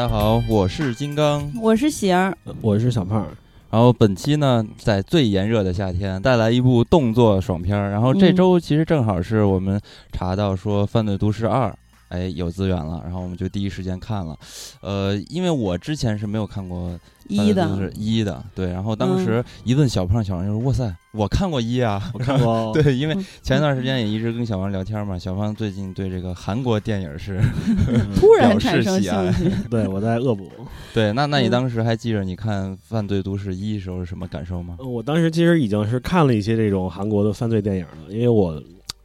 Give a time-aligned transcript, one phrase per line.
[0.00, 3.26] 家好，我是金刚，我是喜儿，我是小胖。
[3.70, 7.90] 然后本期呢，在最炎热的夏天带来一部动作爽片儿。
[7.90, 9.78] 然后这周其实正好是我们
[10.10, 11.68] 查到说《犯罪都市二》。
[12.10, 14.36] 哎，有资源了，然后我们就第一时间看了，
[14.82, 22.72] 呃，因为我之前是没有看过一的，是一的，对，然后当时一问小胖，小胖就说：“哇塞，我看过一啊，我看过。
[22.82, 27.40] ”对，因为前一段时间也一直跟小胖聊天嘛，小胖最近对这个韩国电影是
[28.18, 29.48] 突然产生兴趣。
[29.70, 30.50] 对，我在恶补。
[30.92, 34.76] 对，那那你当时还记着你看《犯罪都市一》时候是什么感受吗？
[34.80, 38.60] 我当时其实已经是看了一些这种韩国的犯罪电影了，因为我。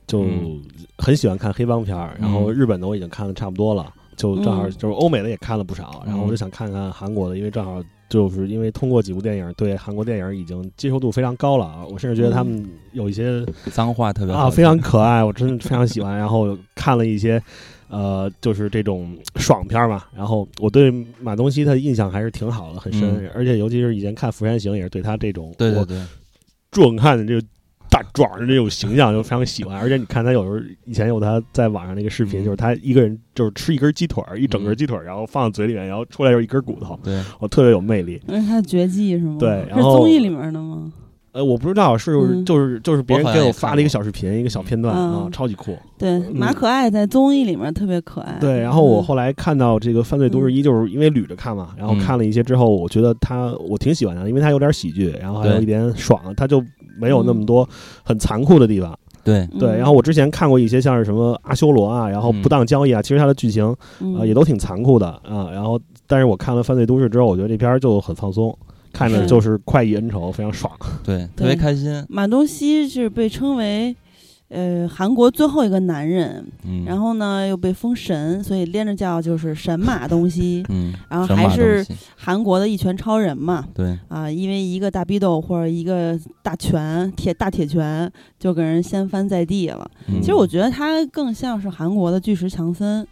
[0.07, 0.25] 就
[0.97, 12.63] 很喜欢看黑帮片儿，然后日本的我已经看的差不多了，就正好就是欧美的也看了不少，然后我就想看看韩国的，因为正好就是因为通过几部电影对韩国电影已经接受度非常高了啊，我甚至觉得他们
[12.93, 16.15] 有一些脏话特别啊非常可爱，我真的非常喜欢。
[16.15, 17.41] 然后看了一些
[17.87, 25.99] 呃就是这种爽片嘛，然后我对马东锡他的印象还是挺好的，很深，而且尤其是以前看《釜山行》也是对他这种对对对。
[26.71, 27.45] 壮汉的这个。
[27.95, 38.21] 大壮的这种形象就非常喜欢，而且你看他有时候以前有他在网上那个视频，就是他一个人就是吃一根鸡腿儿，一整根鸡腿儿，然后放在嘴里面，然后出来就是一根骨头，对我特别有魅力。
[38.27, 39.37] 那是他的绝技是吗？
[39.39, 40.91] 对，是综艺里面的吗？
[41.31, 45.77] 呃，我不知道，是就是就是别人给我发了一个小视频，一个小片段啊，超级酷。
[45.97, 48.37] 对，马可爱在综艺里面特别可爱。
[48.41, 56.61] 对，然后我后来看到这个《犯罪都市一》，就是因为捋着看嘛，然后看了一些之后，我觉得他我挺喜欢的，因为他有点喜剧，然后还有一点爽，他就。
[56.99, 57.67] 没有那么多
[58.03, 59.75] 很残酷的地方，对对。
[59.75, 63.65] 然后我之前看过一些像是什么阿修罗啊，然后不当交易啊，其实它的剧情
[64.17, 65.49] 啊也都挺残酷的啊。
[65.51, 68.57] 然后，但是我看了《犯罪都市》之后，我觉得这片儿就很放松，
[68.93, 70.71] 看着就是快意恩仇，非常爽，
[71.03, 72.05] 对，特别开心。
[72.07, 73.95] 马东锡是被称为。
[74.55, 76.47] 呃，韩国最后一个男人，
[76.85, 80.63] 然后呢又被封神，所以连着叫就是神马东西。
[80.71, 81.85] 嗯，然后还是
[82.15, 83.67] 韩国的一拳超人嘛。
[83.73, 89.85] 对啊，因为一个大逼斗或者一个大拳铁大铁拳就给人掀翻在地了。
[90.21, 93.05] 其实我觉得他更像是韩国的巨石强森，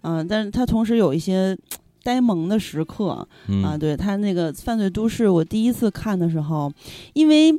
[0.00, 1.54] 啊，但是他同时有一些
[2.02, 3.26] 呆萌的时刻
[3.62, 3.76] 啊。
[3.78, 6.72] 对他那个犯罪都市，我第一次看的时候，
[7.12, 7.52] 因为。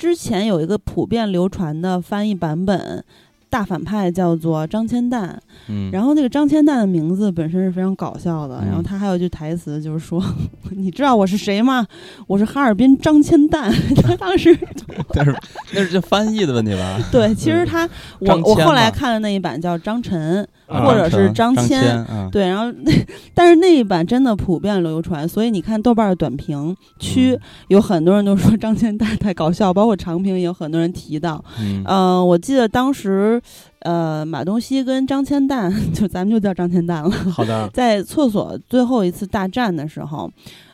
[0.00, 3.04] 之前有一个普遍流传的翻译版本，
[3.50, 5.38] 大反派叫做张千蛋，
[5.68, 10.24] 嗯，然后那个张千蛋的名字本身是非常搞笑的，然后他还有一句台词就是说：
[10.72, 11.86] “你知道我是谁吗？
[12.26, 13.70] 我是哈尔滨张千蛋。
[14.02, 14.58] ”他当时，
[15.12, 15.36] 但是
[15.74, 16.98] 那是翻译的问题吧？
[17.12, 17.86] 对，其实他
[18.20, 20.48] 我我后来看的那一版叫张晨。
[20.70, 22.92] 或者是张骞，对，然后那
[23.34, 27.38] 但是那一版真的普遍流传，所以你看豆瓣的短评区
[27.68, 31.44] 有很多人都说 张骞太太搞笑，包括长评也有很多人提到。
[31.60, 33.40] 嗯，我记得当时
[33.80, 37.10] 呃马东锡跟张千蛋， 就咱们就叫张千蛋了。
[37.10, 40.30] 好的，在厕所最后一次大战的时候。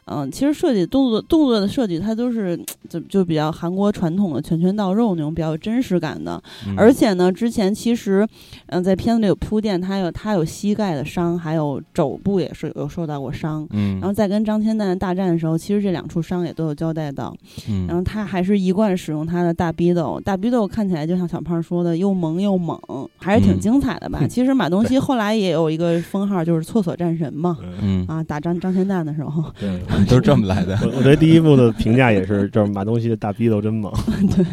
[0.06, 2.56] 嗯，其实设计动作动作的设计，它都是
[2.88, 6.40] 就就比较韩国传统的拳拳到肉那种比较有真实感的。
[6.76, 8.26] 而且呢，之前其实
[8.66, 13.66] 嗯在片子里有铺垫，他有他有膝盖的伤，还有肘部也是有受到过伤。
[13.72, 17.36] 嗯，然后在跟张千蛋大战的时候，其实这两处伤也都有交代到。
[17.68, 22.78] 嗯，然后他还是一贯使用他的大逼斗，大逼斗看起来就像小胖说的又萌又猛，
[23.16, 24.24] 还是挺精彩的吧？
[24.28, 27.58] 其实马东锡后来也有一个封号，就是厕所战神嘛。
[27.82, 29.42] 嗯啊，打张张千蛋的时候。
[29.58, 29.82] 对。
[30.08, 30.78] 都是这么来的。
[30.82, 33.92] 我我对第一部的评价也是，就是马东锡的大逼斗真猛。
[34.36, 34.44] 对，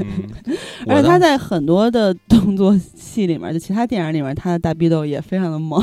[0.88, 5.82] 而且他在很多的动作戏里面，就其他电影里面，他的大逼斗也非常的猛。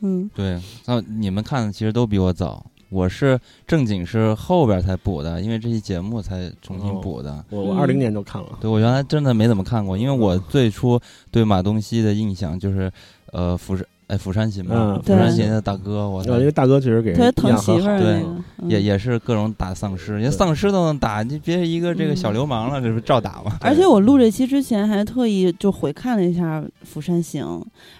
[0.00, 0.60] 嗯，对。
[0.86, 7.44] 那你们看的其实都比我早，我是正经是后边才补的，因为这期节目才重新补的。
[7.50, 8.48] 我我二零年就看了。
[8.60, 11.00] 对我原来真的没怎么看过，因为我最初
[11.30, 12.92] 对马东锡的印象就是，
[13.32, 13.84] 呃，釜山。
[14.08, 15.00] 哎，釜山行嘛？
[15.04, 18.22] 釜山行的大哥，我因为大哥确实给人疼媳妇儿，对，
[18.68, 23.58] 也也是各种打丧尸，人丧尸都能打，你别一个这个小流氓了，这不照打吗？
[23.62, 27.44] 而且我录这期之前还特意就回看了一下《釜山行》，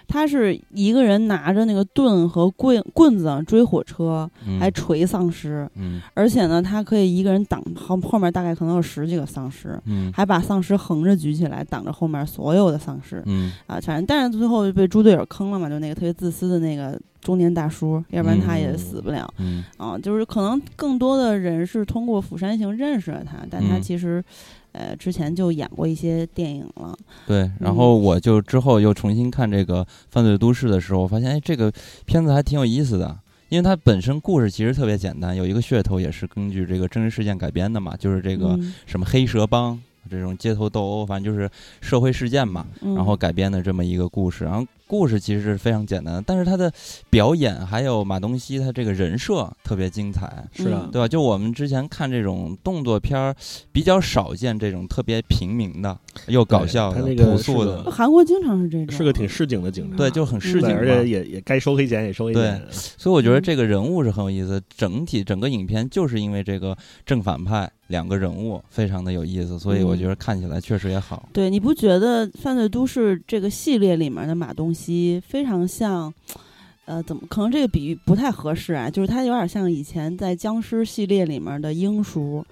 [0.07, 4.29] 他是一个人拿着那个盾和棍棍子追火车，
[4.61, 15.96] 还锤丧尸，嗯，而且呢，他可以一个人挡后后面大概可能有十几个丧尸，嗯，还把丧尸横着举起来挡着后面所有的丧尸，嗯啊，反正但是最后被猪队友坑了嘛，就那个。
[15.97, 19.27] 特别自私的那个中年大叔，要不然他也死不了。
[19.39, 24.23] 嗯啊，就是可能更多的人是通过《釜山行》认识了他，但他其实，
[24.73, 26.95] 呃，之前就演过一些电影了。
[27.25, 31.73] 对，然后我就之后又重新看这个《犯罪都市》的时候，我发现哎，这个
[32.05, 33.17] 片子还挺有意思的，
[33.49, 39.77] 因为它本身故事其实特别简单，有一个噱头也是根据这个真实事件改编的嘛，就是这个什么黑蛇帮
[40.09, 41.49] 这种街头斗殴，反正就是
[41.81, 44.65] 社会事件嘛，然后改编的这么一个故事，然后。
[44.87, 46.71] 故事其实是非常简单的，但是他的
[47.09, 51.07] 表演还有马东锡他这个人设特别精彩，是的，对吧？
[51.07, 53.35] 就我们之前看这种动作片儿，
[53.71, 55.97] 比较少见这种特别平民的
[56.27, 57.83] 又搞笑的、朴素的。
[57.91, 62.41] 韩国经常是这种，是个挺市井的警察，对，就很市井，而且也也该收黑钱也收黑钱。
[62.41, 64.61] 对，所以我觉得这个人物是很有意思。
[64.75, 67.69] 整体整个影片就是因为这个正反派。
[67.87, 71.29] 两个人物非常的有意思，所以我觉得看起来确实也好。
[71.31, 76.13] 对，你不觉得《犯罪都市》这个系列里面的马东其非常像？
[76.85, 78.89] 呃，怎么可能这个比喻不太合适啊？
[78.89, 82.45] 就是他有点像以前在僵尸系列里面的英叔。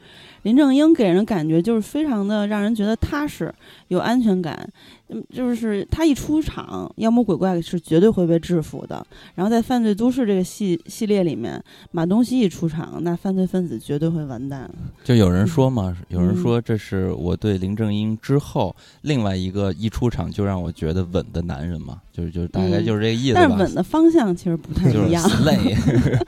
[0.46, 3.52] 林正英给人的感觉就是非常的让人觉得踏实、
[3.88, 4.70] 有安全感，
[5.08, 9.04] 嗯，就是他一出场，妖魔鬼怪是绝对会被制服的。
[9.34, 11.60] 然后在《犯罪都市》这个系系列里面，
[11.90, 14.70] 马东锡一出场，那犯罪分子绝对会完蛋。
[15.04, 23.34] 就有人说嘛，有人说这是我对林正英之后另外一个一出场就让我觉得稳的男人嘛，就是就是大概就是这个意思。
[23.34, 25.28] 但是稳的方向其实不太一样。
[25.44, 25.76] 累。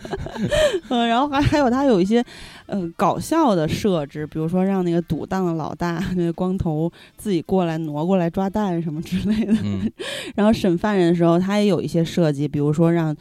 [0.90, 2.26] 嗯，然后还还有他有一些。
[2.70, 9.54] 嗯，搞笑的设置，比如说让那个赌档的老大那个光头自己过来挪过来抓蛋什么之类的。
[10.36, 13.16] 然后审犯人的时候，他也有一些设计，比如说让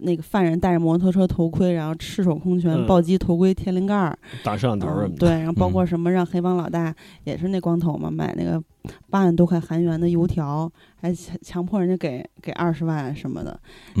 [0.00, 5.16] 那个犯人戴着摩托车头盔，然后赤手空拳暴击头盔天灵盖儿，打摄像头什么的。
[5.16, 8.62] 对，然后包括什么让黑帮老大也是那光头嘛，买那个
[9.10, 10.70] 八万多块韩元的油条。
[11.00, 13.56] 还强强迫人家给给二十万什么的，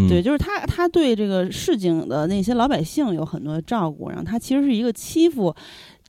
[0.08, 5.54] 对，就是他他对这个市井的那些老百姓有很多照顾，然后他其实是一个欺负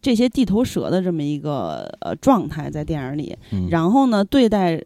[0.02, 3.38] 这些地头蛇的这么一个呃状态在电影里，
[3.70, 4.82] 然后呢对待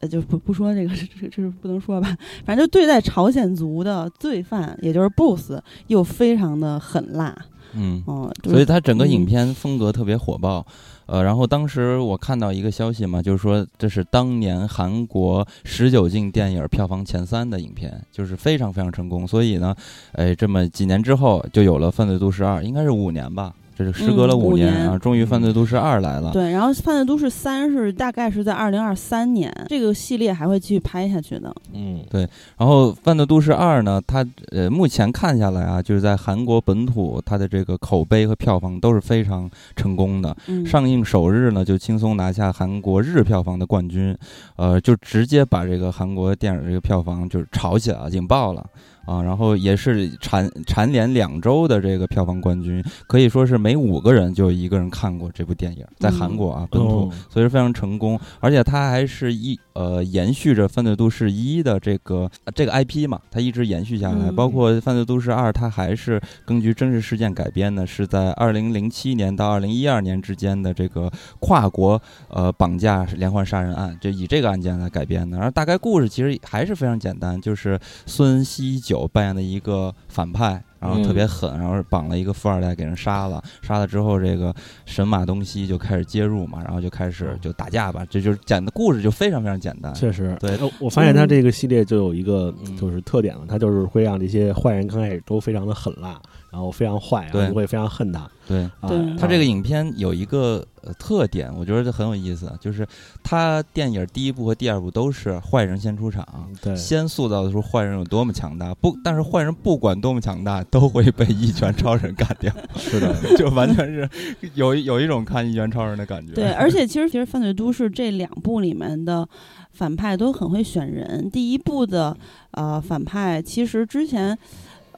[0.00, 0.88] 呃就不不说这个
[1.20, 7.36] 这这是不能说吧，反正就对待朝鲜族的罪犯，也就是 BOSS 又非常的狠辣，
[7.74, 10.66] 嗯哦，所以他整个影片风格特别火爆。
[11.06, 19.26] 呃，然后当时我看到一个消息嘛，就是说这是当年韩国十九禁电影票房前三的影片，就是非常非常成功。
[19.26, 19.74] 所以呢，
[20.12, 23.54] 哎，这么几年之后就有了《犯罪都市二》，应该是五年吧。
[23.78, 26.32] 这是时隔了五年啊，终于《犯罪都市二》来了。
[26.32, 31.54] 对，然后《犯罪都市三》是大概是在二零二三年，这个系列还会继续拍下去的。
[31.72, 32.28] 嗯，对。
[32.56, 40.36] 然后《犯罪都市二》呢，它呃目前看下来啊，就是在韩国本土，它的这个口碑和票房都是非常成功的。
[40.66, 44.16] 上映首日呢，就轻松拿下韩国日票房的冠军，
[44.56, 48.66] 呃，就直接把这个韩国电影这个票房就是炒起来了，引爆了。
[49.08, 58.20] 啊，然后也是蝉蝉联两周的这个票房冠军，可以说是每五个人就有一个人看过这部电影，在韩国啊本土，所以说非常成功。
[58.38, 64.30] 而且它还是一呃延续着《犯罪都市一》的这个这个 IP 嘛，它一直延续下来。
[64.30, 71.10] 包括《犯罪都市二》，它还是根据真实事件改编的，是在二零零七年到二零一二年之间的这个
[71.40, 75.38] 跨国呃绑架连环杀人案，就以这个案件来改编的。
[75.38, 78.97] 然后大概故事其实还是非常简单，就是孙锡九。
[79.06, 84.54] 扮演的一个反派，然后特别狠，然后绑了一个富二代给人杀了，杀了之后，这个
[84.86, 89.94] 神马东西就开始介入嘛，然后就开始就打架吧，这就是讲的故事就非常非常简单。
[89.94, 96.20] 确实，对，我发现他这个系列就有一个就是特点了，他就是会让这些坏人刚开始都非常的狠辣。
[96.50, 98.26] 然后非常坏，对，你会非常恨他。
[98.46, 100.64] 对，对，他这个影片有一个
[100.94, 102.86] 特点，我觉得很有意思，就是
[103.22, 106.26] 他电影第一部和第二部都是坏人先出场，
[106.60, 108.74] 对，先塑造的出坏人有多么强大。
[108.74, 112.52] 不，但是坏人不管多么强大，都会被一拳超人干掉。
[112.76, 114.08] 是的，就完全是
[114.54, 116.32] 有有一种看一拳超人的感觉。
[116.32, 119.28] 对，而且其实其实《犯罪都市》这两部里面的
[119.72, 121.30] 反派都很会选人。
[121.30, 122.16] 第一部的
[122.52, 124.36] 呃反派，其实之前。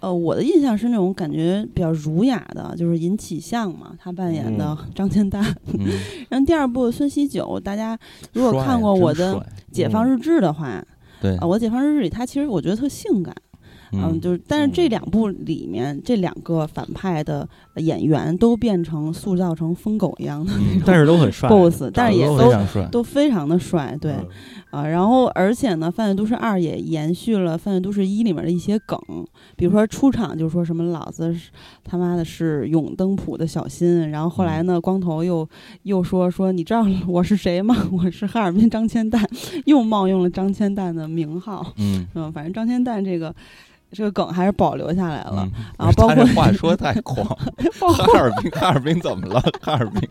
[0.01, 5.43] 呃，我的印象是那种感觉比较儒雅的，就是尹启相嘛，他扮演的张千丹。
[6.29, 7.99] 然后第二部孙锡九，大家
[8.33, 9.35] 如果看过我的
[9.71, 10.83] 《解放日志》的话，
[11.21, 13.35] 对啊，我《解放日志》里他其实我觉得特性感。
[13.93, 22.53] 嗯，就是，但是这两部里面这两个反派的演员都变成塑造成疯狗一样的那种，但是都很帅，boss，但是也都
[22.93, 24.15] 都非常的帅，对，
[24.71, 28.99] 啊，然后而且呢，《犯罪都市二》也延续了《犯罪都市一》里面的一些梗，
[29.57, 31.51] 比如说出场就说什么老子是
[31.83, 35.49] 他妈的是永登浦的小新，然后后来呢，光头又
[35.83, 37.77] 又说说你知道我是谁吗？
[37.91, 39.29] 我是哈尔滨张千蛋，
[39.67, 43.35] 又冒用了张千蛋的名号，嗯嗯，反正张千蛋这个。
[43.93, 49.41] 这个梗还是保留下来了，然后包括话说太狂，哈尔滨哈尔滨怎么了？
[49.61, 50.09] 哈尔滨，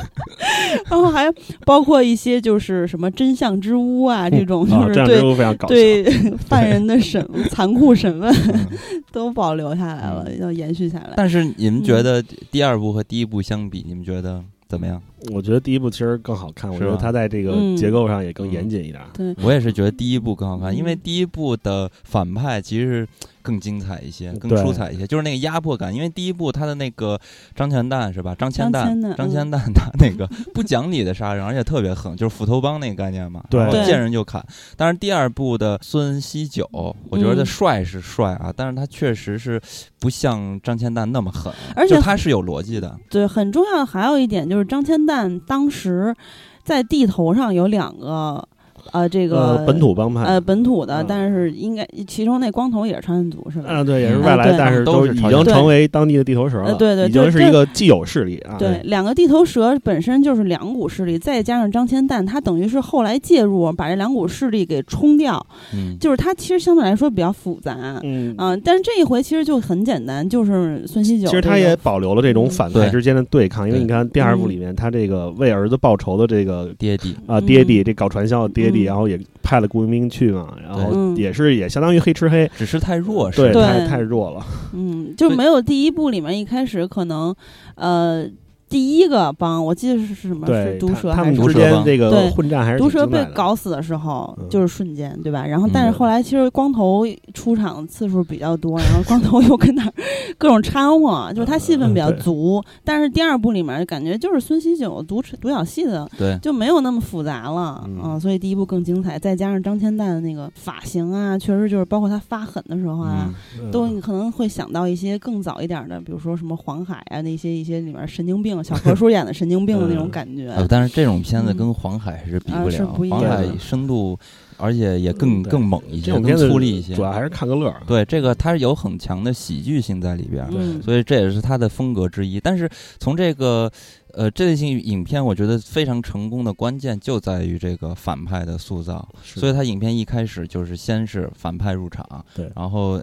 [0.88, 1.30] 然后还
[1.66, 5.20] 包括一些就是什么真相之屋啊这种，就是对
[5.68, 6.04] 对
[6.48, 8.34] 犯人的审残酷审问
[9.12, 11.12] 都保留下来了，要延续下来。
[11.16, 15.02] 但是你们觉得第二部和第一部相比，你们觉得怎么样？
[15.32, 19.02] 我觉得第一部其实更好看，我觉得它在这个结构上也更严谨一点。
[19.14, 23.08] 对我也是觉得第一部更好看，因为第一部的反派其实。
[23.48, 25.94] 更精彩一些，更出彩一些，就是那个压迫感。
[25.94, 27.18] 因为第一部他的那个
[27.56, 28.34] 张全蛋是吧？
[28.34, 34.44] 张千蛋，张千蛋他那个 不讲理的杀人，而且特别狠，就是斧头帮那个概念嘛，对，见人就砍。
[34.76, 36.68] 但是第二部的孙锡九，
[37.08, 39.58] 我觉得帅是帅啊，但是他确实是
[39.98, 42.94] 不像张千蛋那么狠，而且他是有逻辑的。
[43.08, 46.14] 对，很重要的还有一点就是张千蛋当时
[46.62, 48.46] 在地头上有两个。
[48.92, 53.68] 呃，这个本土帮派，呃，本土的，但是应该其中那光头也是朝鲜族，是吧？
[53.68, 56.74] 啊，对，也是外来，但是都已经成为当地的地头蛇了。
[56.74, 58.56] 对对，已经是一个既有势力啊。
[58.58, 65.44] 对，两个地头蛇本身就是两股势力，再加上张千蛋，他等于是后来介入，把这两股势力给冲掉。
[65.74, 68.00] 嗯，就是他其实相对来说比较复杂。
[68.02, 71.28] 嗯啊，但是这一回其实就很简单，就是孙锡九。
[71.28, 79.18] 其实他也保留了这种反派之间的对抗，因为你看第二部里面，他这个为儿子报仇的这个爹地啊，爹地这搞传销的爹地，然后也。
[79.40, 84.44] 派了雇佣兵去嘛，然后也是也相当于黑吃黑，只是太弱，对，太太弱了。
[84.74, 87.34] 嗯，就没有第一部里面一开始可能，
[87.76, 88.28] 呃。
[88.68, 90.46] 第一个帮我记得是什么？
[90.46, 95.46] 是毒蛇还是之间这个混战还是毒蛇被搞死的时候，就是瞬间，对吧？
[95.46, 99.90] 然后但是后来其实光头出场次数比较多，然后光头又跟那
[100.36, 102.62] 各种掺和， 就是他戏份比较足。
[102.84, 108.18] 但是第二部里面感觉就是孙锡九独独角戏的，对，就没有那么复杂了啊。
[108.20, 113.32] 所以第一部更精彩，再加上张千蛋的那个发型啊，确实就是包括他发狠的时候啊，
[113.72, 118.57] 都你可能会想到一些更早一点的，比如说什么黄海啊那些一些里面神经病。
[118.62, 124.18] 小何叔演的神经病的那种感觉，但是这种片子跟黄海是比不了，黄海深度，
[124.56, 126.94] 而且也更更猛一些，更粗粝一些。
[126.94, 127.74] 主要还是看个乐。
[127.86, 130.46] 对，这个它是有很强的喜剧性在里边，
[130.82, 132.40] 所以这也是它的风格之一。
[132.40, 133.70] 但是从这个
[134.14, 139.08] 呃这类型影片，我觉得非常成功的关键就在于这个反派的塑造。
[139.22, 143.02] 所以它影片一开始就是先是反派入场，对，然后。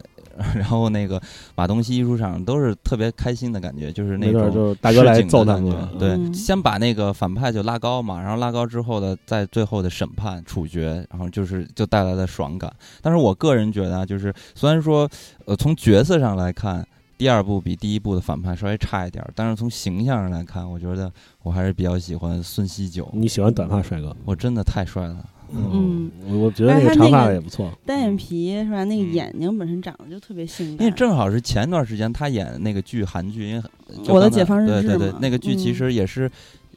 [0.55, 1.21] 然后那个
[1.55, 12.71] 马东锡一出场都是特别开心的感觉，就是那种就是大哥来揍他们，对，先把那个反派就拉高嘛，然后拉高之后的在最后的审判处决，然后就是就带来的爽感。
[13.01, 15.09] 但是我个人觉得啊，就是虽然说
[15.45, 16.85] 呃从角色上来看，
[17.17, 21.11] 第二部比第一部的反派稍微差一点，但是从形象上来看，我觉得
[21.43, 23.09] 我还是比较喜欢孙锡九。
[23.13, 24.15] 你喜欢短发帅哥？
[24.25, 25.17] 我真的太帅了。
[25.57, 28.83] 嗯，我觉得那个长发也不错，单眼皮是吧？
[28.83, 30.85] 那个眼睛本身长得就特别性感。
[30.85, 33.63] 因为正好是前一段时间他演那个剧，韩剧，因为
[34.07, 36.29] 我的解放日志对对对，那个剧其实也是，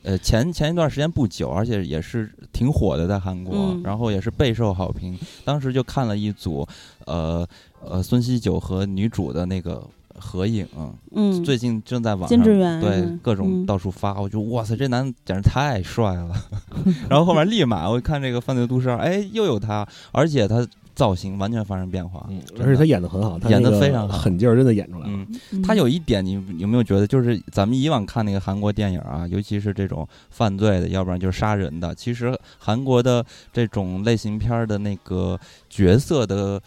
[0.02, 5.18] 呃，前前一段时间不久，而且也是挺火的，在韩国，然后也是备受好评。
[5.44, 6.66] 当时就看了一组，
[7.06, 7.46] 呃
[7.82, 9.82] 呃，孙锡九和女主的那个。
[10.18, 10.66] 合影，
[11.12, 16.34] 嗯，最近正在网上对各种到处发，我就哇塞，这男的简直太帅了。
[17.08, 25.26] 然后后面立马我看这个《犯罪都市二》，哎，又有他，而且他造型完全发生变化，嗯，而且他演的很好，演的非常好，狠劲儿真的演出来了。
[25.52, 35.38] 嗯，他有一点，你有没有觉得，就是咱们以往看那个韩国电影啊，尤其是这种犯罪的，要不然就是杀人的，其实韩国的这种类型片的那个
[35.70, 36.60] 角色的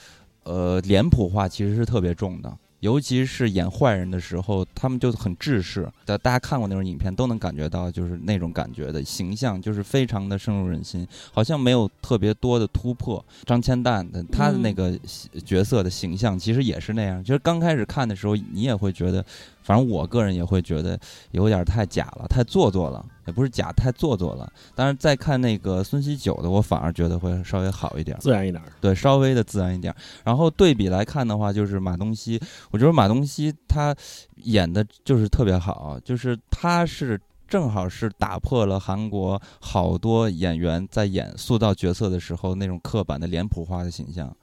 [0.44, 2.50] 呃脸谱化其实是特别重的。
[2.82, 5.90] 尤其是演坏人的时候，他们就很制式。
[6.06, 13.24] 大大家看过那种影片，都能感觉到，就是那种感觉的形象，就是非常的深入人心，好像没有特别多的突破。
[13.46, 15.00] 张千蛋的他的那个
[15.46, 17.24] 角色的形象，其实也是那样。
[17.24, 19.24] 就是刚开始看的时候，你也会觉得。
[19.64, 24.52] 反正我个人也会觉得有点太假了，太做作了，也不是假，太做作了。
[24.76, 28.62] 但是再看那个孙锡九的，我反而觉得会稍微好一点，自然一点。
[28.82, 29.96] 对，稍微的自然一点。
[30.26, 32.38] 然后对比来看的话，就是马东锡，
[32.72, 33.96] 我觉得马东锡他
[34.44, 44.36] 演的就是特别好，就是他是正好是打破了韩国好多演员在演塑造角色的时候那种刻板的脸谱化的形象。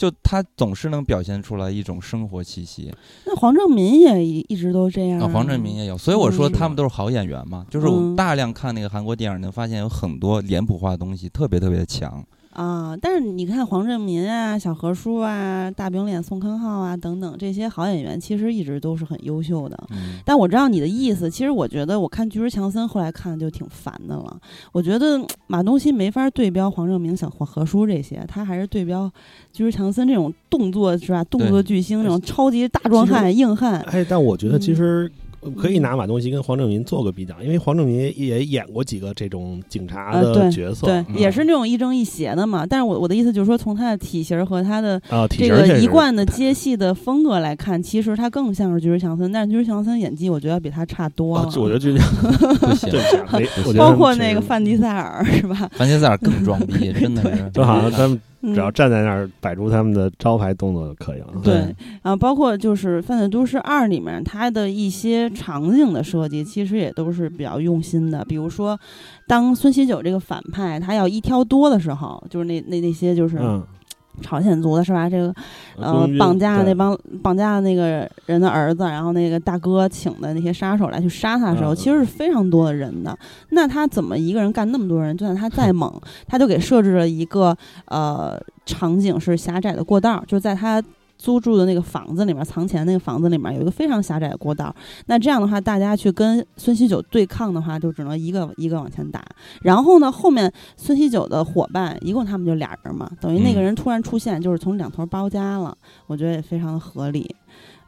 [0.00, 2.90] 就他总是能表现出来一种生活气息。
[3.26, 5.20] 那黄正民也一直都这样。
[5.20, 7.66] 啊，黄正民也有，所以我说他们都是好演员嘛。
[7.68, 12.24] 就是我大量看那个韩国电影，能发现有很多脸谱化的东西，特别特别的强。
[12.52, 19.78] 啊，但是你看黄正民啊、小何叔啊、大饼脸宋康昊啊等等这些好演员，其实一直都是很优秀的。
[19.90, 20.18] 嗯。
[20.24, 24.36] 但我知道你的意思，其实我觉得我看《巨石强森》后来看就挺烦的了。
[24.72, 29.10] 我觉得马东锡没法对标黄正明、小何何叔这些，他还是对标
[29.52, 31.22] 巨石强森这种动作是吧？
[31.24, 33.80] 动作巨星那种超级大壮汉、硬汉。
[33.82, 35.10] 哎，但我觉得其实。
[35.56, 42.66] 可以拿马东锡跟黄正民做个比较，因为黄正民也演过几个这种警察的角色，对，嗯也是那种亦正亦邪的嘛。
[42.66, 51.44] 但是我我的意思就是说，从他的体型和他的这个一贯的接戏的风格来看，其实他更像是巨石强森，但是巨石强森演技我觉得比他差多了。
[51.44, 51.92] 啊，我觉得这
[52.66, 55.70] 不行这，这没，我觉得包括那个范迪塞尔是吧？
[55.72, 61.26] 范迪塞尔更装逼， 真的是，就好像他们嗯只要站在那儿摆出他们的招牌动作就可以了。
[61.44, 68.24] 对，啊，包括就是《犯罪都市二》里面它的一些场景的设计，其实也都是比较用心的。
[68.24, 68.78] 比如说，
[69.26, 73.62] 当孙喜九这个反派他要一挑多的时候，就是那那那些就是嗯，
[74.22, 75.08] 朝鲜族的是吧？
[75.08, 75.34] 这个
[75.76, 83.16] 呃绑架那帮绑架那个人的儿子，然后那个大哥请的那些杀手来去杀他的时候，嗯其实是非常多的人的。
[83.50, 85.16] 那他怎么一个人干那么多人？
[85.16, 85.92] 就算他再猛，
[86.26, 90.82] 他就给设置了一个呃场景是狭窄的过道，就在他。
[91.20, 94.74] 租住的那个房子里面，藏钱那个房子里面有一个非常狭窄的过道。
[95.04, 99.22] 那这样的话，大家去跟孙喜九对抗的话，就只能一个一个往前打。
[99.60, 107.36] 然后呢，后面孙喜九的伙伴一共他们就俩人嘛，等于那个嗯人突然出现，就是从两头包夹了，我觉得也非常的合理。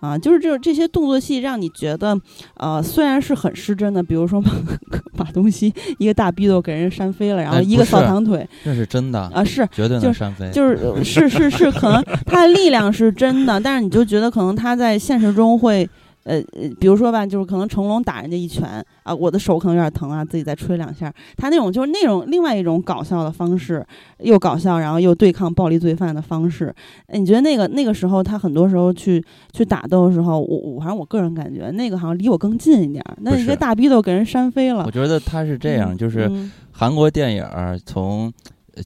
[0.02, 2.18] 啊，就是这这些动作戏让你觉得，
[2.56, 4.50] 呃，虽然是很失真的，比如说马
[5.16, 10.50] 马东锡一个大逼斗给人扇飞了，然后一个扫堂腿这是真的，啊，是绝对就是能扇飞。
[10.50, 15.88] 就是呃 是是是，可能他的力量是真的，但是你就觉得可能他在现实中会。
[16.24, 21.12] 呃呃，比如说吧，就是可能成龙打人家一拳啊，我的手可能有点疼啊，自己再吹两下。
[21.36, 23.84] 他那种就是那种另外一种搞笑的方式，
[24.20, 26.74] 又搞笑，然后又对抗暴力罪犯的方式。
[27.06, 33.16] 哎你觉得那个那个时候他很多时候去去打斗的时候，我我反正我个人感觉那个好像离我更近一点儿。
[33.20, 38.32] 那一个大逼斗给人扇飞了我，觉得他是这样，就是嗯韩国电影儿从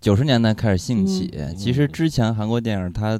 [0.00, 3.19] 九十年代开始兴起，嗯其实之前韩国电影他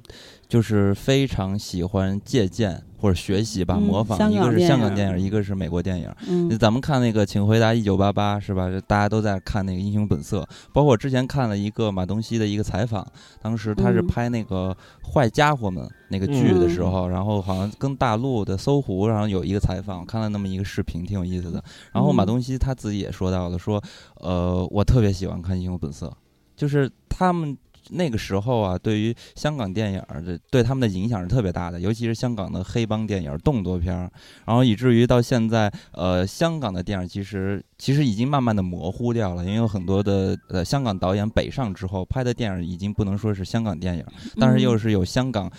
[0.49, 4.18] 就是非常喜欢借鉴或者学习吧，嗯模仿。
[4.32, 6.12] 一个是香港电影，一个是美国电影。
[6.26, 8.68] 嗯咱们看那个《请回答一九八八》是吧？
[8.88, 10.40] 大家都在看那个《英雄本色》，
[10.72, 13.06] 包括我之前看了一个马东锡的一个采访，
[13.40, 14.76] 当时他是嗯拍那个
[15.08, 21.62] 《坏家伙们》那个剧的时候，然后好像跟大陆的搜狐，然后有一个采访，看了那么一个视频，挺有意思的。
[21.92, 23.80] 然后马嗯东锡他自己也说到了，说，
[24.16, 26.09] 呃，我特别喜欢看《英雄本色》，
[26.57, 27.57] 就是他们。
[27.90, 34.11] 那个时候啊，对于香港电影儿的对他们的影响是特别大的，尤其是香港的黑帮电影、动作片儿，
[34.44, 44.05] 然后以至于到现在，呃，香港的电影其实其实已经慢慢的模糊掉了，因为有很多的呃香港导演北上之后拍的电影已经不能说是香港电影，
[44.40, 45.51] 但是又是有香港。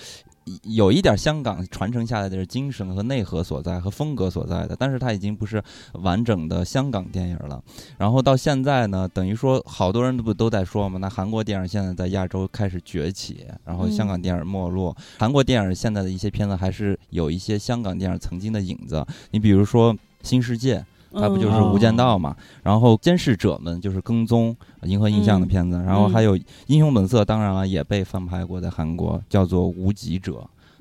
[0.64, 5.62] 有一点香港传承下来的精神和内核所在和风格所在的，但是它已经不是
[5.94, 7.62] 完整的香港电影了。
[7.98, 14.96] 然后到现在呢，等于说好多人都不都在说嘛，那韩国电影现在在亚洲开始崛起，然后香港电影没落。
[15.20, 19.06] 韩国电影现在的一些片子还是有一些香港电影曾经的影子。
[19.32, 20.80] 你比如说《新世界》，
[21.14, 22.36] 它不就是嗯《无间道》嘛？
[22.64, 30.34] 然后《监视者们》就是跟踪银河映像的嗯片子，然后还有《英雄本色》，当然了也被翻拍过，在韩国叫做《无极者》。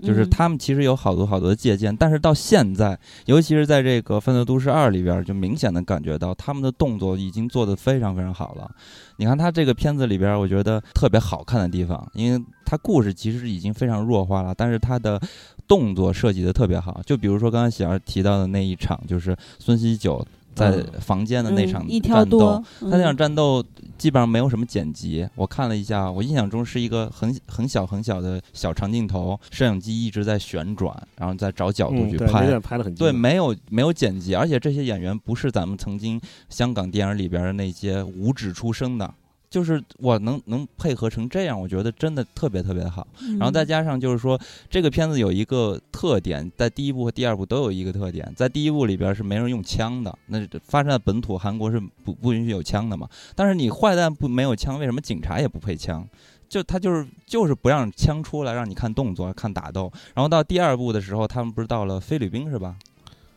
[0.03, 8.71] 就是嗯他们其实有好多好多的借鉴，但是到现在，尤其是在这个《犯罪都市二》里边，就明显的感觉到他们的动作已经做得非常非常好了。
[9.19, 15.21] 你看他这个片子里边，我觉得特别好看的地方，因为他故事其实已经非常弱化了，但是他的
[15.67, 17.01] 动作设计的特别好。
[17.07, 20.23] 就比如说刚才喜儿提到的那一场，就是孙喜九
[20.57, 23.65] 在嗯房间的那嗯场战斗，多，他那场嗯战斗
[23.97, 32.47] 基本上没有什么剪辑，我看了一下，我印象中是一个很很小很小的小长镜头，摄影机一直在旋转，然后再找角度去拍。
[32.47, 39.13] 那个拍的很对，没有没有剪辑，而且这些演员不是咱们曾经香港电影里边的那些无指出生的，
[39.49, 43.07] 就是我能能配合成这样，我觉得真的特别特别好。
[43.39, 53.09] 然后再嗯加上就是说，这个片子有一个特点，在第一部和第二部都有一个特点，在第一部里边是没人用枪的，那发生在本土韩国是不不允许有枪的嘛。
[53.35, 56.07] 但是你坏蛋不没有枪，为什么警察也不配枪？
[56.49, 59.91] 就他就是就是不让枪出来，让你看动作、看打斗。
[60.15, 62.77] 然后到第二部的时候，他们不是到了菲律宾是吧？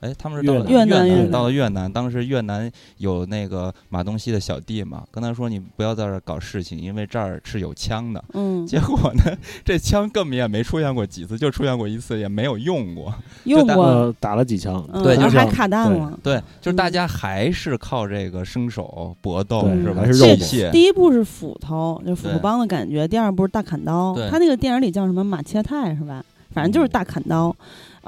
[0.01, 1.91] 哎，他们是到了越南越越南到了越南。
[1.91, 8.23] 当时越南有那个马东锡的小弟嘛，跟他说你不要在这儿搞事情，因为这儿是有枪的。
[8.33, 13.13] 嗯，结果呢，这枪根本也没出现过几次，就出现过一次，也没有用过。
[13.43, 16.17] 用过，呃，打了几枪，嗯对就是还卡弹了。
[16.23, 20.01] 对，就是大嗯家还是靠这个生手搏斗，对是吧？
[20.01, 20.71] 还是肉搏。
[20.71, 24.15] 第一步是斧头，就斧头帮的感觉；第二步是大砍刀。
[24.29, 26.23] 他那个电影里叫什么马切泰是吧？
[26.51, 27.55] 反正就是大砍刀。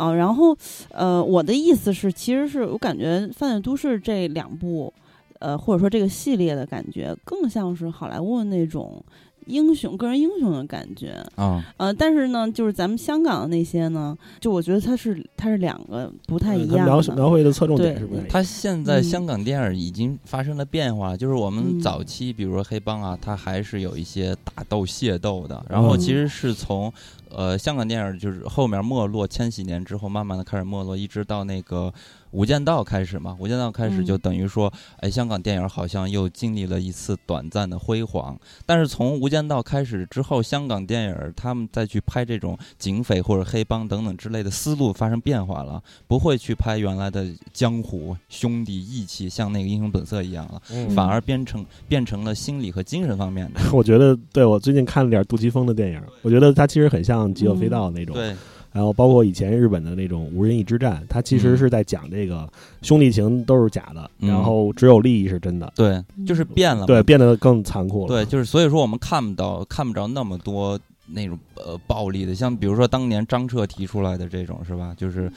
[0.01, 0.57] 啊，然后
[0.89, 4.91] 呃，我的意思是，其实是我感觉《犯罪都市》这两部，
[5.37, 9.03] 呃，或者说这个系列的感觉，更像是好莱坞的那种
[9.45, 11.63] 英雄、个人英雄的感觉啊。
[11.77, 16.85] 呃，但是呢，就是咱们香港的那些呢，就我觉得它是它是两个不太一样的。
[16.85, 18.23] 描描绘的侧重点是不是？
[18.27, 26.91] 它现在香港电影已经发生了变化，就是我们早期，比如说黑帮啊，它还是有一些打斗械斗的，然后其实是从。
[27.35, 31.87] 呃，香港电影就是后面没落，千禧年之后慢慢的开始没落，一直到那个。
[32.31, 38.37] 《无间道》开始嘛，《无间道》开始就等于说，哎，香港电影好像又经历了一次短暂的辉煌。
[38.65, 50.61] 但是从《无间道》开始之后，香港电影他们再去拍这种警匪或者黑帮等等之类的思路发生变化了，不会去拍原来的江湖兄弟义气，像那个《英雄本色》一样了，
[50.95, 53.59] 反而变成变成了心理和精神方面的。
[53.73, 58.15] 我觉得，对我最近看了点杜琪峰的电影，我觉得他其实很像《极恶飞盗》那种。
[58.15, 58.35] 对。
[58.71, 62.49] 然后包括以前日本的那种无人义之战，它其实是在讲这个
[62.81, 65.71] 兄弟情都是假的，然后只有利益是真的。
[65.75, 68.07] 对，就是变了，对，变得更残酷了。
[68.07, 74.93] 对，就是所以说我们看不到、看不着那么多那种呃暴力的，像比如说当年张彻提出来的这种是吧？
[74.97, 75.31] 就是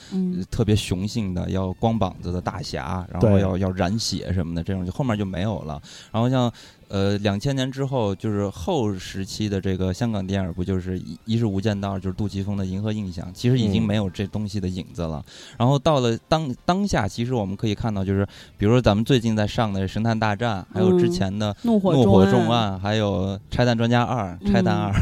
[0.51, 5.83] 特别雄性的，要光膀子的大侠，然后要要染血什么的这种，就后面就没有了。
[6.13, 6.53] 然后像。
[6.95, 15.21] 呃，两千年之后，就是后时期的这个香港电影，不就是一一是《无间道》，就是杜琪峰的《银河印象》，其实已经没有这东西的影子了。
[15.59, 18.25] 然后到了当当下，其实我们可以看到，就是
[18.57, 24.93] 比如说咱们最近在上的《神探大战》，还有之前的《怒火重案》，还有《拆弹专家二》《拆弹二》，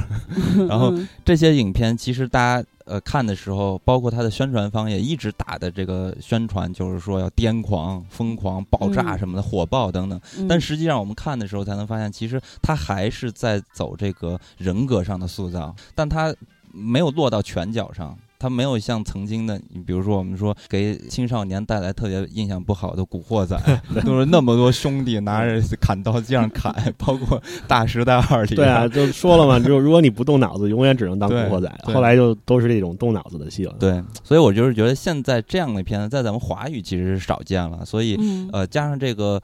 [0.67, 2.67] 然后这些影片，其实大家。
[2.87, 10.21] 呃，看的时候，包括他的宣传方也一直打的这个宣传，就是说要癫狂、疯狂、爆炸什么的，火爆等等。
[10.49, 16.35] 但实际上，我们看的时候才能发现，其实他还是在走这个人格上的塑造，但他
[16.73, 18.17] 没有落到拳脚上。
[18.43, 23.57] 他没有像曾经的，你比如说我们说给青少年带来特别印象不好的《古惑仔》，
[24.05, 28.57] 都是那么多兄弟拿着砍刀这样砍，包括《大时代二》里。
[28.57, 31.73] 对啊，就说了嘛，就如果你不动脑子，永远只能当古惑仔。
[31.85, 33.77] 后来就都是这种动脑子的戏了。
[33.79, 38.19] 对，所以我就是觉得现在这样的片子在咱们华语其实是少见了，所以
[38.53, 39.41] 呃，加上这个。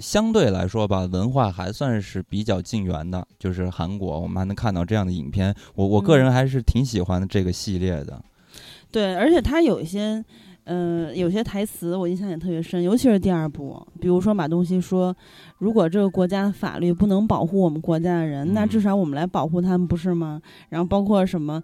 [0.00, 5.54] 相对来说吧，文化还算是比较近缘的，就是韩国，我们还能看到这样的影片。
[5.76, 8.20] 我我个人还是挺喜欢这个系列的。
[8.96, 10.24] 对，而且他有一些，
[10.64, 15.14] 嗯，有些台词我印象也特别深，尤其是第二部，比如说马东锡说
[15.60, 21.62] ：“如果这个国家的法律不能保护我们国家的人，那至少我们来保护他们，不是吗？”然后包括什么。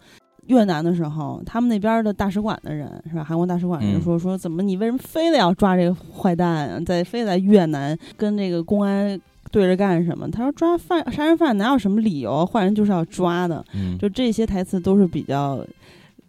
[0.48, 3.22] 越南的时候，他们那边的大使馆的人是吧？
[3.24, 9.18] 韩国大使馆人说说，怎么你为什么非得要抓这个坏蛋，在非在越南跟这个公安
[9.52, 10.28] 对着干什么？
[10.28, 13.64] 他说抓犯杀人犯哪有什么理由，坏人就是要抓的。
[14.00, 15.64] 就这些台词都是比较。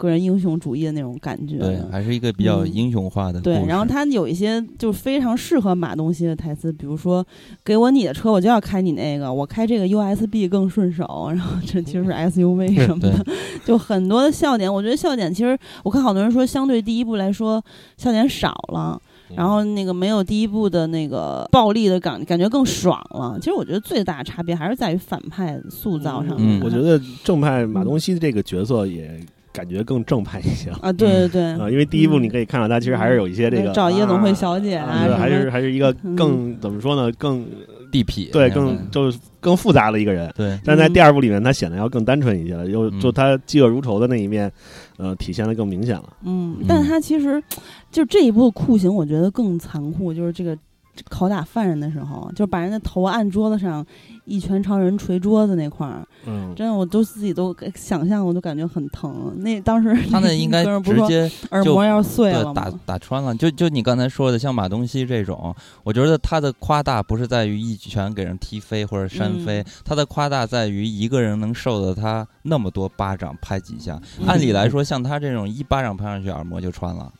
[0.03, 3.39] 个人英雄主义的那种感觉，对，还是一个比较英雄化的。
[3.39, 7.25] 对，然后他有一些就非常适合马东锡的台词，比如说
[7.63, 13.25] “给我你的车，我就要开你那个，我开这个 USB 更顺手。”然后这其实是 SUV 什么的，
[13.65, 14.71] 就很多的笑点。
[14.71, 17.63] 我觉得笑点其实我看好多人说，相对第一部来说
[17.95, 19.01] 笑点少了，
[19.35, 23.37] 然后那个没有第一部的那个暴力的感感觉更爽了。
[23.39, 26.59] 其实我觉得最大的差别还是在于反派塑造上面。
[26.61, 29.17] 我觉得正派马东锡的这个角色也。
[29.53, 30.71] 感觉更正派一些。
[30.81, 31.43] 啊，对对对。
[31.53, 37.45] 啊，因为第一部你可以看到他其实还是有一些这个找夜总会小姐啊，还是还是一个更怎么说呢，更
[37.91, 40.29] 地痞，对，更就是更复杂的一个人。
[40.35, 44.51] 对，但在第二部里面，他显得要更单纯一些了，又就他嫉恶如仇的那一面，
[44.97, 46.09] 呃，体现的更明显了。
[46.23, 47.41] 嗯，但他其实
[47.91, 50.57] 就这一部酷刑，我觉得更残酷，就是这个。
[51.09, 53.85] 拷打犯人的时候，就把人的头按桌子上，
[54.25, 59.33] 一拳朝人捶桌子那块儿，嗯，真的我都自己都想象，我都感觉很疼。
[59.37, 63.33] 那当时他那 应该直接耳膜要碎了，打打穿了。
[63.35, 73.99] 就就你刚才说的，像马东锡这种，我觉得他的夸大不是在于一拳给人踢飞或者扇飞，他的夸大在于一个人能受得他那么多巴掌拍几下。
[74.27, 77.11] 按理来说，像他这种一巴掌拍上去，耳膜就穿了。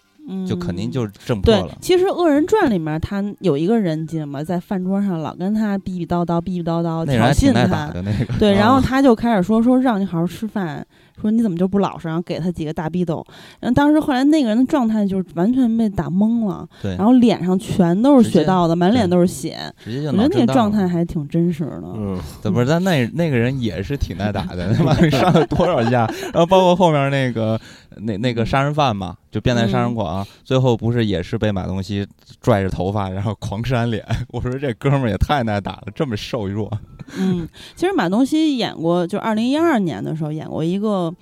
[0.47, 1.77] 就肯定就是挣破了。
[1.81, 4.43] 其实《恶人传》里面，他有一个人记得吗？
[4.43, 7.93] 在饭桌上老跟他逼逼叨叨、逼逼叨叨挑衅他。
[8.39, 10.85] 对，然后他就开始说说让你好好吃饭，
[11.21, 13.25] 说你怎么就不老实，然后给他几个大逼斗。
[13.59, 19.57] 然后当时后来那个人的状态就是完全被打懵了，对，然后脸上全都是血道的，满脸都是血。
[19.83, 21.83] 直接就我觉得那个状态还挺真实的。
[21.95, 22.65] 嗯，不是？
[22.65, 26.05] 但那那个人也是挺耐打的， 他妈上了多少下？
[26.33, 27.59] 然后包括后面那个。
[27.97, 32.07] 那那个杀人犯嘛，就变态杀人狂，最后不是也是被马东锡
[32.41, 34.05] 拽着头发，然后狂扇脸。
[34.29, 36.71] 我说这哥们儿也太耐打了，这么瘦弱。
[37.17, 41.13] 嗯，其实马东锡演过，就二零一二年的时候演过一个，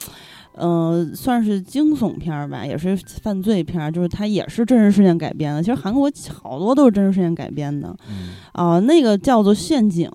[0.53, 5.63] 呃，算是惊悚片儿吧，也是犯罪片儿，就是它也是真实事件改编的。
[5.63, 6.11] 其实韩国
[6.43, 7.95] 好多都是真实事件改编的。
[8.07, 10.09] 嗯啊、那个叫做《陷阱》，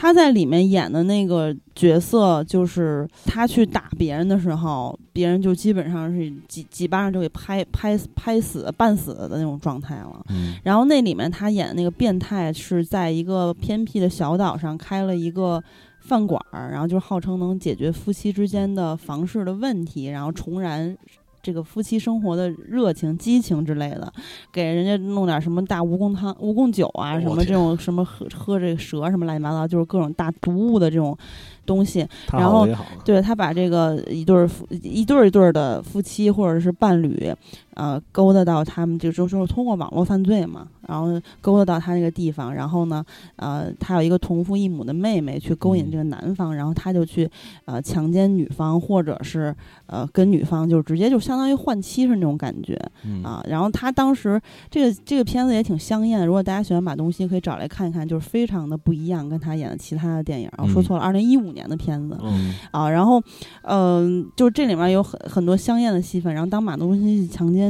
[0.00, 10.24] 他在里面演的那个角色，就是他去打别人的时候，别人就基本上是几几巴掌就给拍拍拍死、半死的那种状态了。
[10.28, 15.60] 嗯然后那里面他演的那个变态是在一个偏僻的小岛上开了一个
[15.98, 20.96] 饭馆儿，然后就号称能解决夫妻之间的房事的问题，然后重燃
[21.42, 24.12] 这个夫妻生活的热情、激情之类的，
[24.52, 31.16] 给人家弄点什么大蜈蚣汤、蜈蚣酒啊，什么这种什么喝喝这个蛇什么乱七八糟，就是各种大毒物的这种
[31.64, 32.06] 东西。
[32.32, 32.66] 然后
[33.04, 37.32] 对他把这个一对儿夫一对儿一对儿的夫妻或者是伴侣，
[37.78, 41.06] 呃，勾搭到他们，就就就是通过网络犯罪嘛，然后
[41.40, 43.04] 勾搭到他那个地方，然后呢，
[43.36, 47.30] 呃，他有一个同父异母的妹妹去勾引嗯这个男方，然后他就去
[47.66, 49.54] 呃强奸女方，或者是
[49.86, 53.40] 呃跟女方就直接就相当于换妻是那种感觉嗯啊。
[53.48, 60.50] 然后他当时这个这个片子也挺香艳的，如果大家喜欢马东锡，可以找来看一看，就是非常的不一样，跟他演的其他的电影。
[60.58, 62.18] 我说嗯错了，二零一五年的片子。
[62.22, 63.22] 嗯，啊，然后，
[63.62, 66.34] 嗯、就这里面有很很多香艳的戏份。
[66.34, 67.67] 然后当马东锡强奸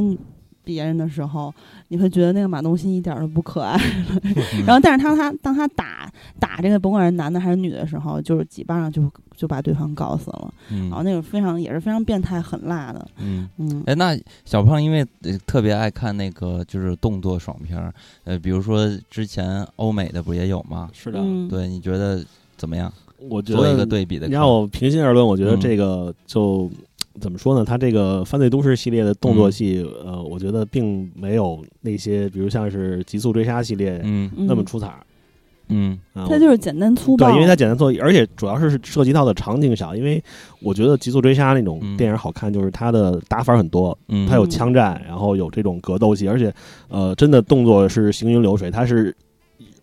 [0.63, 1.53] 别人的时候，
[1.87, 4.21] 你会觉得那个马东锡一点儿都不可爱了。
[4.67, 10.53] 然后，但是他他当他打打这个甭管是男的还是女的时候，就是几巴掌就就把对方搞死了。
[10.71, 13.49] 嗯然后那种非常也是非常变态狠辣的，嗯。
[13.57, 17.91] 嗯哎，那小胖因为呃特别爱看那个就是动作爽片儿，
[18.25, 20.89] 呃，比如说之前欧美的不也有吗？
[20.93, 22.23] 是的，嗯，对，你觉得
[22.57, 22.91] 怎么样？
[23.29, 26.69] 我觉做一个对比的让我平心而论，我觉得嗯这个就、
[27.19, 27.65] 怎么说呢？
[27.65, 34.99] 它这个犯罪都市系列的动作戏，呃，我觉得并没有那些，比如像是极速追杀系列嗯嗯那么出彩儿。
[35.71, 39.95] 嗯啊，他就是简单粗暴，对，因为它简单做，而且主要是涉及到的场景少。
[39.95, 40.19] 因为
[40.63, 46.51] 我觉得《极速追杀》那种嗯电影好看，就是它的打法很多，嗯，它有枪战，然后有这种格斗戏，而且
[46.87, 49.15] 呃，真的动作是行云流水，它是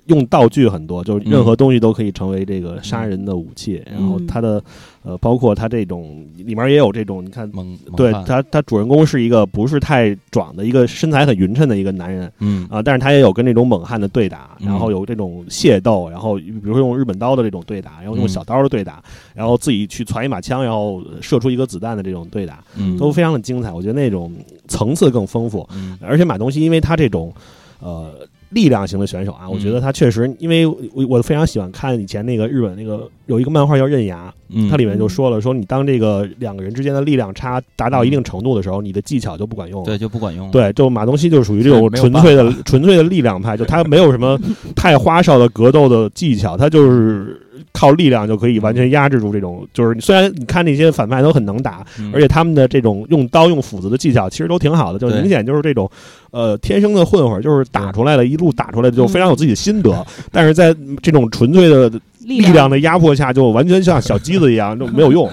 [0.07, 3.83] 用道具很多，就是任何东西都可以成为这个杀人的武器。
[3.91, 4.63] 然后它的
[5.03, 7.51] 呃，包括它这种里面也有这种，你看。
[7.97, 19.03] 对他，他主人公是一个不是太壮的一个身材很匀称的一个男人嗯啊，但是他也有跟这种猛汉的对打，嗯然后有这种械斗，然后比如说用日本刀的这种对打，然后用嗯小刀的对打，
[19.35, 23.73] 然后自己去攒一把枪，然后射出一个子弹的这种对打，嗯都非常的精彩。
[23.73, 24.33] 我觉得那种
[24.69, 27.33] 层次更丰富，嗯而且马东锡因为他这种
[27.81, 28.13] 呃
[28.51, 39.87] 力量型的选手啊，我觉得他确实，因为我我非常喜欢看以前那个日本那个有一个漫画叫《刃牙》，嗯，它里面就说了，说你当这个两个人之间的力量差达到一定程度的时候，你的技巧就不管用了。
[39.87, 44.39] 对就不管用了，对，就马东锡就属于这种纯粹的纯粹的力量派，就他没有什么
[44.77, 47.41] 太花哨的格斗的技巧，他就是
[47.77, 49.69] 靠力量就可以完全压制住这种。
[49.75, 55.91] 就是虽然你看那些反派都很能打，嗯，而且他们的这种用刀用斧子的技巧其实都挺好的，就明显就是这种
[56.31, 65.31] 呃天生的混混，就是打出来的，一路打出来的就非常有自己的心得， 但是在这种纯粹的力力量的压迫下，就完全像小鸡子一样，就没有用。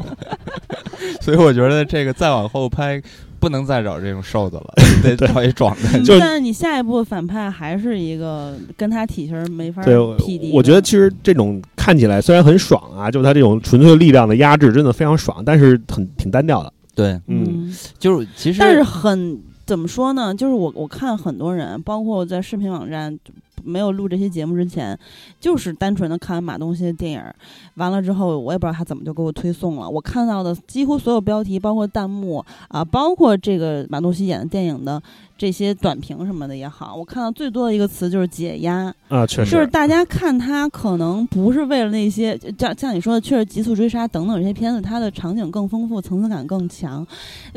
[1.22, 3.02] 所以我觉得这个再往后拍，
[3.44, 6.00] 不能再找这种瘦子了， 得找一壮的。
[6.02, 9.84] 就但是你下一步反派还是一个跟他体型没法
[10.18, 10.50] 匹敌。
[10.54, 16.72] 我觉得其实这种看起来虽然很爽啊，就他这种纯粹力量的压制真的非常爽，但是很挺单调的。
[16.96, 20.34] 对，嗯，嗯，就是其实，但是很怎么说呢？
[20.34, 23.20] 就是我我看很多人，包括在视频网站
[23.64, 24.98] 没有录这期节目之前，
[25.40, 27.22] 就是单纯的看完马东锡的电影，
[27.76, 29.90] 完了之后，我也不知道他怎么就给我推送了。
[29.90, 35.02] 我看到的几乎所有标题，包括弹幕啊，包括这个马东锡演的电影的
[35.38, 38.94] 这些短评什么的也好，我看到最多的一个词就是解压。
[39.10, 47.06] 啊，确实，就是大家看他可能不是为了那些，像像你说的，确实《极速追杀》等等这些片子，它的场景更丰富，层次感更强，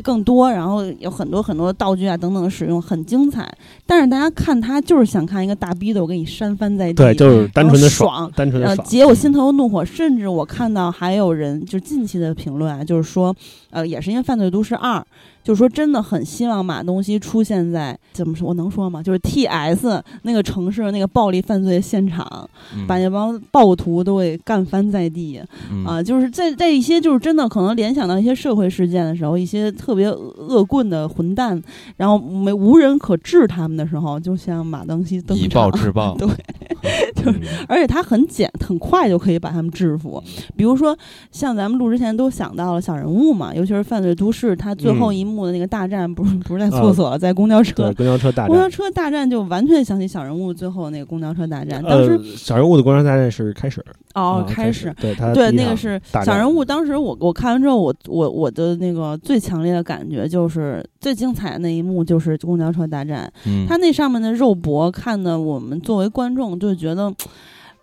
[0.03, 3.51] 更多，然后有很多很多道具啊等等的使用，很精彩。
[3.85, 8.87] 但是大家看他就是想看一个大逼斗给你扇翻在地，对，就是单纯的爽呃，单纯的爽。
[8.87, 9.83] 解我心头的怒火。
[9.85, 13.35] 甚至我看到还有人就近期的评论啊，就是说，
[13.69, 14.99] 呃，也是因为《犯罪都市二》，
[15.47, 18.49] 就是说真的很希望马东锡出现在怎么说？
[18.49, 19.01] 我能说吗？
[19.01, 22.27] 就是 T S 那个城市那个暴力犯罪现场，
[22.75, 26.03] 嗯把那帮暴徒都给干翻在地嗯啊！
[26.03, 31.63] 就是在在一些就是真的可能联想到一些社会事件的时候，一些特别恶恶棍的混蛋，
[31.95, 36.27] 然后没无人可治他们的时候，就像马东锡登以场暴，制暴， 对，
[37.15, 40.21] 就是而且他很简很快就可以把他们制服。
[40.57, 40.97] 比如说，
[41.31, 48.71] 像咱们录之前都想到了小人物嘛，尤其是犯罪都市，他最后一幕的那个大战，不是不是在厕所，在公交交车，对，公交车大公交战。
[48.71, 54.93] 车大战就完全想起小人物最后那个公交车大战，当时、呃，小人物的公交车大战是开始，哦啊开开始。
[54.99, 56.63] 对他对，那个是小人物。
[56.63, 67.11] 当时我我看完之后，我我我的那个最强烈的感觉就是最精彩的那一幕就是公交车大战，嗯，他那上面的肉搏看的我们作为观众就觉得。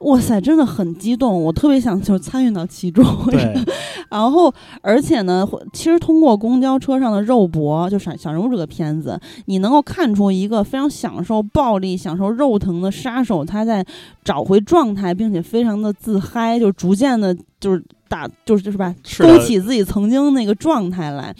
[0.01, 3.05] 哇塞，真的很激动，我特别想就参与到其中。
[3.31, 3.55] 对，
[4.11, 4.53] 然后，
[4.83, 13.85] 而且呢，其实通过公交车上的肉搏，就是小人物这个片子，你能够看出一个非常享受暴力、享受肉疼的杀手，他在
[14.23, 17.83] 找回状态，并且非常的自嗨，就逐渐的，就是
[18.14, 21.35] 打，就是就是吧，勾起自己曾经那个状态来。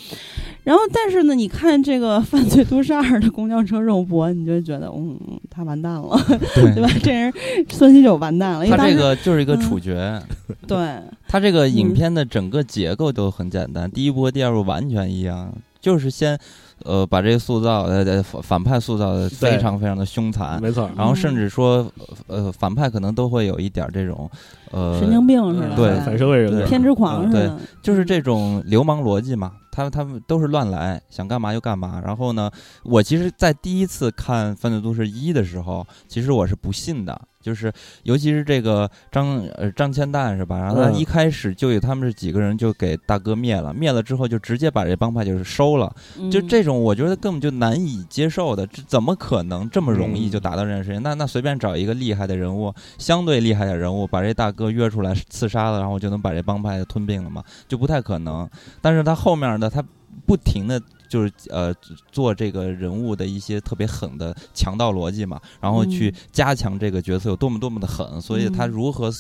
[0.65, 5.17] 然后，但是呢，你看这个《犯罪都市二》的公交车肉搏，你就觉得，嗯，
[5.49, 6.19] 他完蛋了，
[6.57, 6.89] 对吧？
[7.01, 7.33] 这人
[7.69, 10.21] 孙喜九完蛋了，他这个就是一个嗯处决，
[10.67, 10.77] 对，
[11.29, 16.37] 他这个影嗯片的整个结构都很简单，第一部和第二部完全一样，就是先，
[16.85, 20.89] 呃，把这个塑造，呃，呃反反派塑造的非常非常的凶残，没错。
[20.97, 21.91] 然后甚至说，
[22.27, 24.31] 呃，反派可能都会有一点这种，
[24.71, 32.03] 呃，神经病似的，对反社会人格对偏执狂嗯对似的，就是这种流氓逻辑嘛，他他们都是乱来，想干嘛就干嘛。
[32.05, 32.51] 然后呢，
[32.85, 37.71] 我其实，在第一次看《犯罪都市一》的时候，其实我是不信的，就是
[38.05, 40.59] 尤其是这个张呃张千蛋是吧？
[40.59, 45.95] 然后他嗯一开始就有他们是几个人就给大哥灭了，灭了之后就直接把这帮派就是收了，
[46.33, 51.03] 就嗯这种我觉得根本就难以接受的，这怎么可能这么容易就达到这件事情？
[51.03, 57.45] 那那随便找一个厉害的人物，相对厉害的人物，把这大哥约出来刺杀了，然后就能把这帮派吞并了吗？
[57.69, 58.49] 就不太可能。
[58.81, 59.85] 但是他后面的，他
[60.27, 61.73] 不停的就是呃
[62.11, 69.13] 做这个人物的一些特别狠的强盗逻辑嘛，然后去嗯加强这个角色有多么多么的狠，所以他嗯如何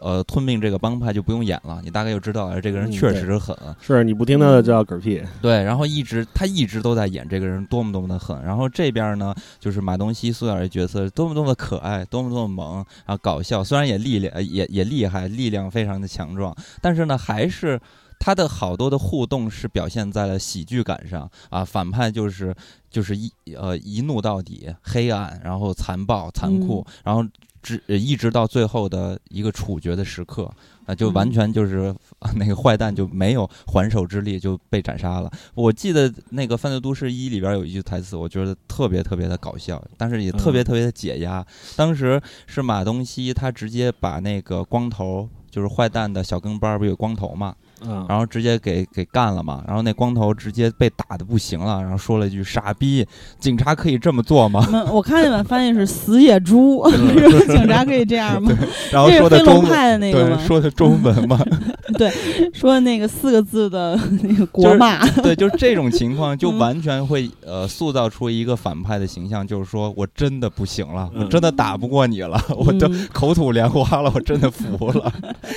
[0.00, 3.56] 呃吞并这个帮派就不用演了，你大概就知道了，这个人确实狠。
[3.80, 17.78] 是你不听他的就要嗝屁，对，然后一直他一直都在演这个人多么多么的狠，然后这边呢就是马东锡塑造这角色多么多么的可爱，多么多么猛，然后搞笑，虽然也力量也也厉害，力量非常的强壮，但是呢还是。
[18.24, 22.54] 他的好多的互动是表现在了喜剧感上啊，反派就是
[22.88, 27.26] 就是一呃一怒到底，黑暗，然后残暴残酷，然后
[27.60, 30.48] 直呃一直到最后的一个处决的时刻
[30.86, 35.28] 啊，就完嗯全就是、啊 那个坏蛋就没有还手之力就被斩杀了。
[35.54, 41.44] 我记得那个《犯罪都市一》里边有一句台词，我觉得特别特别的搞笑，但是也特别嗯特别的解压。
[41.74, 45.28] 当时是马东锡他直接把那个光头。
[45.52, 47.54] 就是坏蛋的小跟班儿不有光头嘛，
[47.88, 53.06] 啊，然后直接给给干了嘛，然后那光头直接被打的不行了，然后说了一句“傻逼，
[53.38, 56.82] 警察可以这么做吗那我看那版翻译是“死野猪”，
[57.48, 58.52] 警察可以这样吗？”？
[58.92, 60.46] 然后说的中文，派的那个吗对，？
[60.46, 61.38] 说的中文嘛，
[62.54, 75.12] 说那个四个字的 那个就是国骂，对，就是这种情况，就嗯完全会呃塑造出一个反派的形象，就是说我真的不行了，我嗯真的打不过你了，我都嗯口吐莲花了，我真的服了，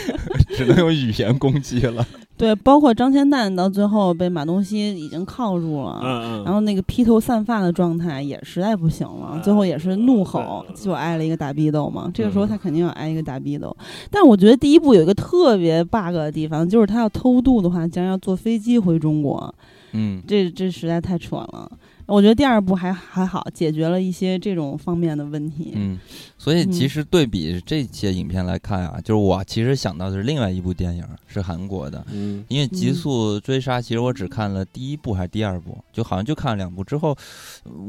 [0.55, 2.05] 只能用语言攻击了。
[2.37, 6.01] 对，包括张千蛋到最后被马东锡已经铐住了。
[6.03, 12.11] 嗯嗯，然后那个披头散发的状态也实在不行了，最后也是怒吼，就挨了一个大逼斗嘛。
[12.13, 13.75] 这个时候他肯定要挨一个大逼斗，
[14.11, 19.55] 但我觉得第一部有一个特别 bug 的地方，就是他要偷渡的话，将要坐飞机回中国，
[19.93, 21.71] 嗯，这这实在太蠢了。
[22.07, 25.71] 我觉得第二部还还好，解决了一些这种方面的问题。
[25.75, 25.99] 嗯，
[26.37, 32.05] 所以其嗯实对比这些影片来看啊，就是我其实想到的是另外一部电影，是韩国的。
[32.11, 37.17] 嗯因为《极嗯速追杀》，其实我只看了第一部还是第二部，就好像就看了两部之后，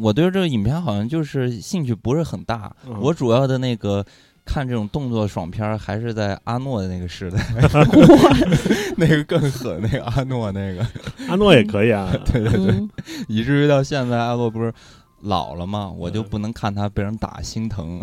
[0.00, 2.74] 我对这个影片好像就是兴趣不是很大。
[2.87, 4.05] 嗯我主要的那个
[4.47, 7.39] 看这种动作爽片儿，还是在阿诺的那个时代，
[8.97, 10.87] 那个更狠，那个阿诺那个，
[11.29, 12.89] 阿诺也可以啊， 对对对，嗯，
[13.29, 14.73] 以至于到现在阿诺不是。
[15.27, 18.01] 老了嘛，我就嗯不能看他被人打心疼，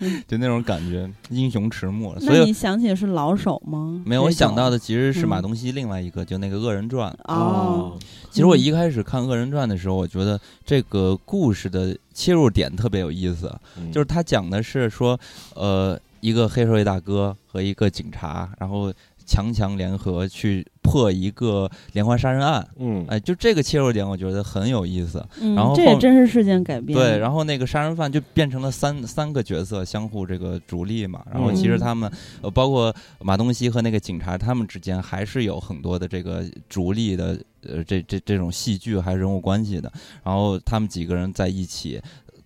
[0.00, 0.22] 嗯。
[0.26, 2.18] 就那种感觉，英雄迟暮。
[2.18, 4.02] 所以你想起的是老手吗？
[4.04, 5.28] 没有我想到的其实是嗯。
[5.28, 7.10] 马东锡另外一个，就那个《恶人传》。
[7.32, 7.96] 哦，
[8.30, 13.92] 其实我嗯一开始看《恶人传》的时候，我觉得这个故事的切入点特别有意思，嗯。
[13.92, 15.18] 就是他讲的是说，
[15.54, 18.92] 呃，一个黑社会大哥和一个警察，然后
[19.26, 22.66] 强强联合去破一个连环杀人案。
[22.78, 25.24] 嗯哎，就这个切入点，我觉得很有意思。
[25.40, 26.98] 嗯然后后这也真实事件改编。
[26.98, 31.24] 对，然后那个杀人犯就变成了三三个角色相互这个逐利嘛。
[31.32, 32.10] 然后嗯其实他们
[32.42, 39.90] 呃，包括马东锡和那个警察，他们之间还是有很多的这个逐利的呃这这这种戏剧还是人物关系的。
[40.22, 42.00] 然后他们几个人在一起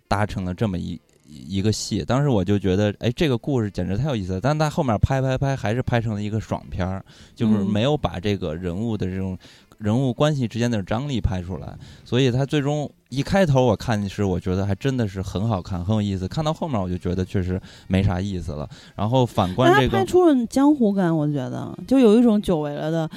[0.06, 1.00] 搭成了这么一。
[1.28, 4.40] 一个戏，当时我就觉得，哎，这个故事简直太有意思了。
[4.40, 9.36] 但他后面拍拍拍，还是拍成了一个爽片儿，就是嗯没有把这个人物的这种
[9.78, 11.76] 人物关系之间的张力拍出来。
[12.04, 16.28] 所以他最终一开头我看是我觉得还真的是很好看，很有意思。
[16.28, 17.58] 看到后面我就觉得确实
[17.88, 18.68] 没啥意思了。
[18.94, 23.10] 然后反观这个，拍出了江湖感，我觉得就有一种久违了的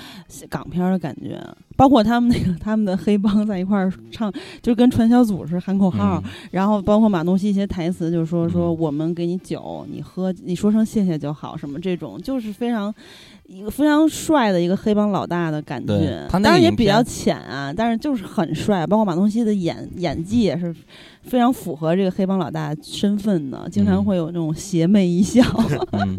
[0.49, 1.37] 港片的感觉。
[1.75, 4.31] 包括他们那个他们的黑帮在一块儿唱，
[4.61, 6.21] 就跟传销组织喊口号。
[6.51, 12.93] 然后包括马东锡一些台词，就是说说我们给你酒，你喝，你说声谢谢就好，什么这种就是非常。
[13.49, 18.85] 一个非常帅的一个黑帮老大的感觉，当然也比较浅啊，但是就是很帅。
[18.85, 20.75] 包括马东锡的演演技也是
[21.29, 25.43] 非常符合这个黑帮老大身份的，经常会有那种邪魅一笑。
[25.93, 26.17] 嗯，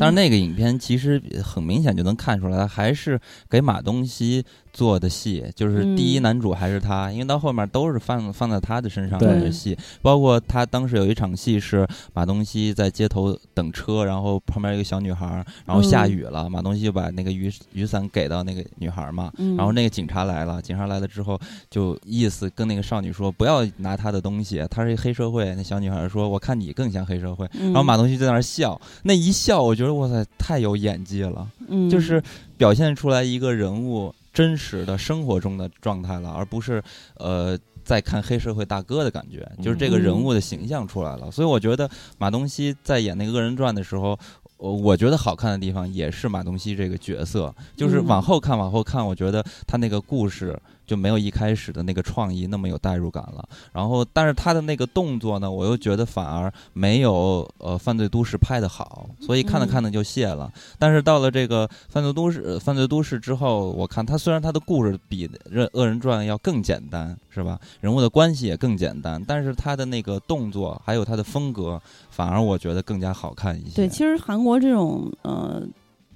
[0.00, 4.44] 但是那个影片其实很明显就能看出来，还是给马东锡。
[4.72, 21.38] 做的戏就是第一男主还是他，因为到后面都是放放在他的身上的戏，包括他当时有一场戏是马东锡在街头等车，然后旁边一个小女孩，然后下雨了，马东锡就把那个雨雨伞给到那个女孩嘛，然后那个警察来了，警察来了之后
[21.68, 25.52] 就意思跟那个少女说不要拿他的东西，她是一黑社会。
[25.56, 31.50] 那小女孩说我看你更像黑社会，然后马东锡在那笑，那一笑我觉得哇塞太有演技了，
[31.90, 32.22] 就是
[32.56, 34.14] 表现出来一个人物。
[34.32, 36.82] 真实的生活中的状态了，而不是
[37.18, 37.54] 呃
[37.84, 41.30] 在看黑社会大哥的感觉，就是这个人物的形象出来了。
[41.30, 44.18] 所以我觉得马东锡在演那个恶人传的时候，
[44.56, 50.58] 我我觉得好看的地方也是马东锡这个角色，就是往后看往后看，我觉得他那个故事。
[50.92, 53.42] 就没有一开始的那个创意那么有代入感了。
[53.72, 60.52] 然后，但是他的那个动作呢，我又觉得反而没有呃《犯罪都市》拍的好，所以看着看着就谢了。
[60.78, 65.26] 但是到了这个《犯罪都市》《犯罪都市》之后，我看他虽然他的故事比
[65.72, 67.58] 《恶人传》要更简单，是吧？
[67.80, 71.80] 人物的关系也更简单，但是他的那个动作还有他的风格，
[72.10, 73.76] 反而我觉得更加好看一些。
[73.76, 75.62] 对，其实韩国这种呃。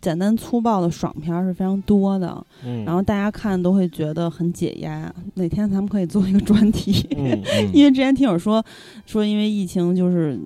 [0.07, 2.46] 简单粗暴的爽片是非常多的，
[2.84, 5.12] 然后大家看都会觉得很解压。
[5.34, 7.04] 哪天咱们可以做一个专题，
[7.74, 8.64] 因为之前听友说
[9.04, 10.38] 说，因为疫情就是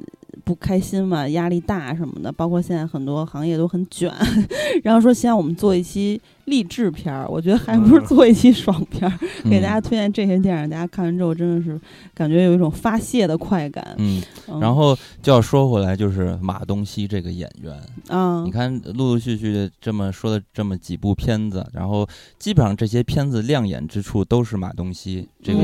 [0.44, 4.10] 不开心嘛，压力大什么的，包括现在很多行业都很卷，
[4.82, 6.18] 然后说希望我们做一期。
[6.50, 11.80] 励志片儿，我觉得还不如做一期爽片儿，给大家推荐这些电影，大家看完之后真的是
[12.12, 13.94] 感觉有一种发泄的快感。
[13.96, 14.22] 嗯，
[14.60, 22.06] 然后就要说回来，就是马东锡这个演员啊，你看陆陆续续这么说的这么几部片子，然后
[22.38, 25.60] 基本上这些片子亮眼之处都是马东锡这个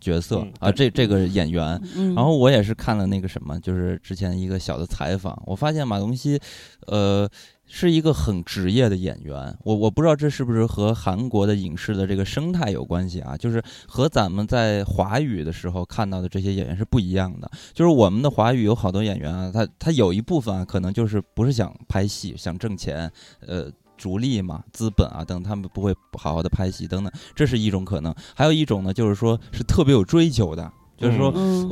[0.00, 1.80] 角色啊，这这个演员。
[2.16, 6.40] 然后我也是看了那个什么，就是之前一个小的采访，我发现马东锡，
[6.86, 7.28] 呃。
[7.72, 13.36] 是一个很职业的演员，我我不知道这是不是和韩国的影视的这个生态有关系啊？
[13.36, 17.48] 就是和咱们在华语的时候看到的这些演员是不一样的。
[17.72, 23.08] 就是我们的华语有好多演员啊，他他有一部分啊，可能就是不是想拍戏、想挣钱，
[23.46, 28.12] 呃，逐利嘛、资本啊等，他们不会好好的拍戏等等，这是一种可能。
[28.34, 30.72] 还有一种呢，就是说是特别有追求的。
[31.00, 31.30] 就是说，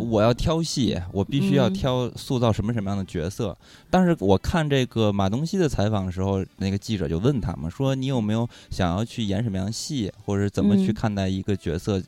[0.09, 3.55] 我要挑戏，我必须要挑塑造什么什么样的角色。
[3.91, 12.03] 但是我看这个马东锡的采访的时候，那个记者就问他嘛，说你有没有想要去演什么样的戏，或者怎么去看待一个角色，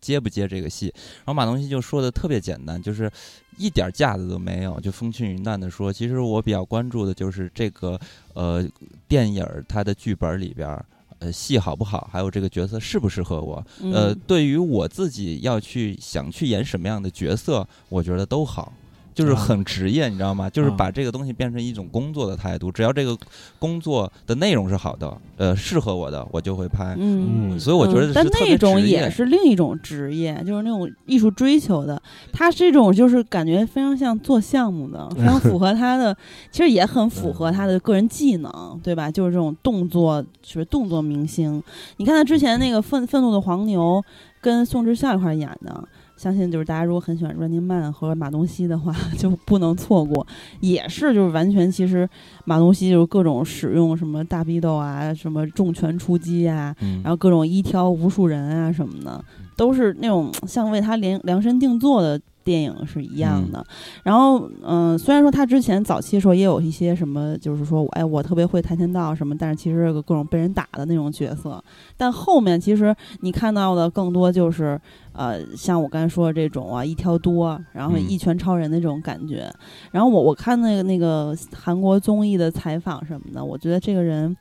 [0.00, 0.92] 接不接这个戏？
[1.18, 3.08] 然后马东锡就说的特别简单，就是
[3.56, 7.96] 一点架子都没有，就风轻云淡的说，其实我比较关注的就是这个
[8.32, 8.68] 呃
[9.06, 10.84] 电影它的剧本里边。
[11.24, 13.66] 呃，戏好不好，还有这个角色适不适合我？
[13.94, 18.70] 呃，对于我自己要去想去演什么样的角色，我觉得都好。
[19.14, 20.50] 就是很职业，你知道吗？
[20.50, 22.72] 就是把这个东西变成一种工作的态度。
[22.72, 23.16] 只要这个
[23.58, 26.96] 工作的内容是好的，呃，适合我的，我就会拍。
[26.98, 32.00] 嗯，所以我觉得，但那种也是另一种职业，就是那种艺术追求的。
[32.32, 36.16] 他这种就是感觉非常像做项目的，非常符合 他的，
[36.50, 39.08] 其实也很符合他的个人技能，对吧？
[39.10, 41.62] 就是这种动作，就是动作明星。
[41.98, 44.02] 你看他之前那个《愤愤怒的黄牛》，
[44.40, 45.88] 跟宋智孝一块演的。
[46.16, 50.26] 相信就是大家如果很喜欢 Running Man 和马东锡的话， 就不能错过。
[50.60, 52.08] 也是就是完全其实
[52.44, 59.24] 马东锡就是各种使用什么大逼斗啊，什么重拳出击啊，然后各种一挑无数人啊什么的，
[59.56, 62.20] 都是那种像为他量量身定做的。
[62.44, 63.66] 电影是一样的，
[64.02, 71.64] 然后嗯，虽然说他之前早期的时候也有一些什么，就是说，哎，我特别会跆拳道什么，但是其实各种被人打的那种角色。
[71.96, 74.78] 但后面其实你看到的更多就是，
[75.14, 79.50] 呃，像我刚才说的这种啊，一挑多，然后一拳超人的这种感觉。
[79.90, 84.36] 然后我我看那个那个韩国综艺的采访什么的，我觉得这个人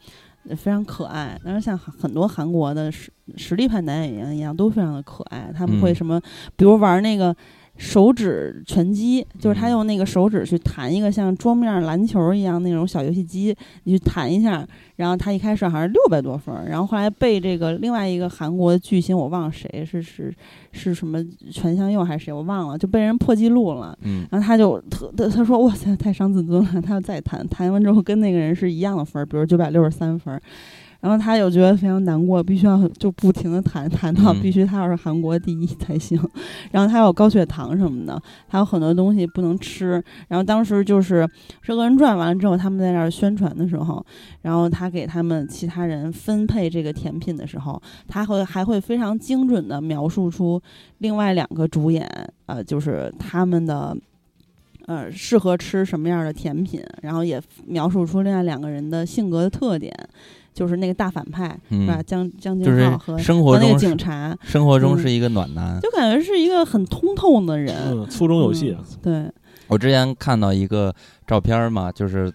[0.50, 1.40] 非常可爱。
[1.46, 5.52] 但是像很多韩国的实实力派男演员一样，都非常的可爱。
[5.56, 6.20] 他们会什么，
[6.56, 7.36] 比如玩那个。
[7.78, 13.56] 手指拳击，就是他嗯用那个手指去弹一个像桌面篮球一样那种小游戏机，
[13.86, 14.66] 你去弹一下，
[14.98, 20.34] 然后他一开始好像六百多分儿，然后后来被这个另外一个韩国巨星，我忘了谁是是
[20.72, 21.18] 是什么
[21.52, 23.98] 全相佑还是谁，我忘了，就被人破纪录了。
[24.04, 30.42] 嗯然后他就特他他说哇塞太伤自尊了，他要再弹弹完之后跟那个人是一样的分儿，比如九百六十三分儿，
[31.04, 36.18] 然后他又觉得非常难过，必须要就不停的谈谈到嗯必须他要是韩国第一才行，
[36.72, 41.24] 然后他有高血糖什么的，还有很多东西不能吃，然后当时就是
[41.62, 44.04] 《这个人传》完了之后，他们在那儿宣传的时候，
[44.44, 50.62] 然后他给他们其他人分配这个甜品的时候，他会还会非常精准的描述出
[51.00, 52.10] 另外两个主演，
[52.46, 53.94] 呃，就是他们的。
[54.86, 59.94] 呃，适合吃什么样的甜品，然后也描述出另外两个人的性格的特点，
[60.54, 61.96] 就是那个大反派、是吧？
[61.98, 65.80] 嗯，江江就是俊浩和生活和那个中是警察，生活中嗯是一个暖男。
[65.82, 67.76] 就感觉是一个很通透的人。
[67.92, 69.30] 嗯，粗中有细啊，对，
[69.68, 70.94] 我之前看到一个
[71.26, 72.32] 照片嘛，就是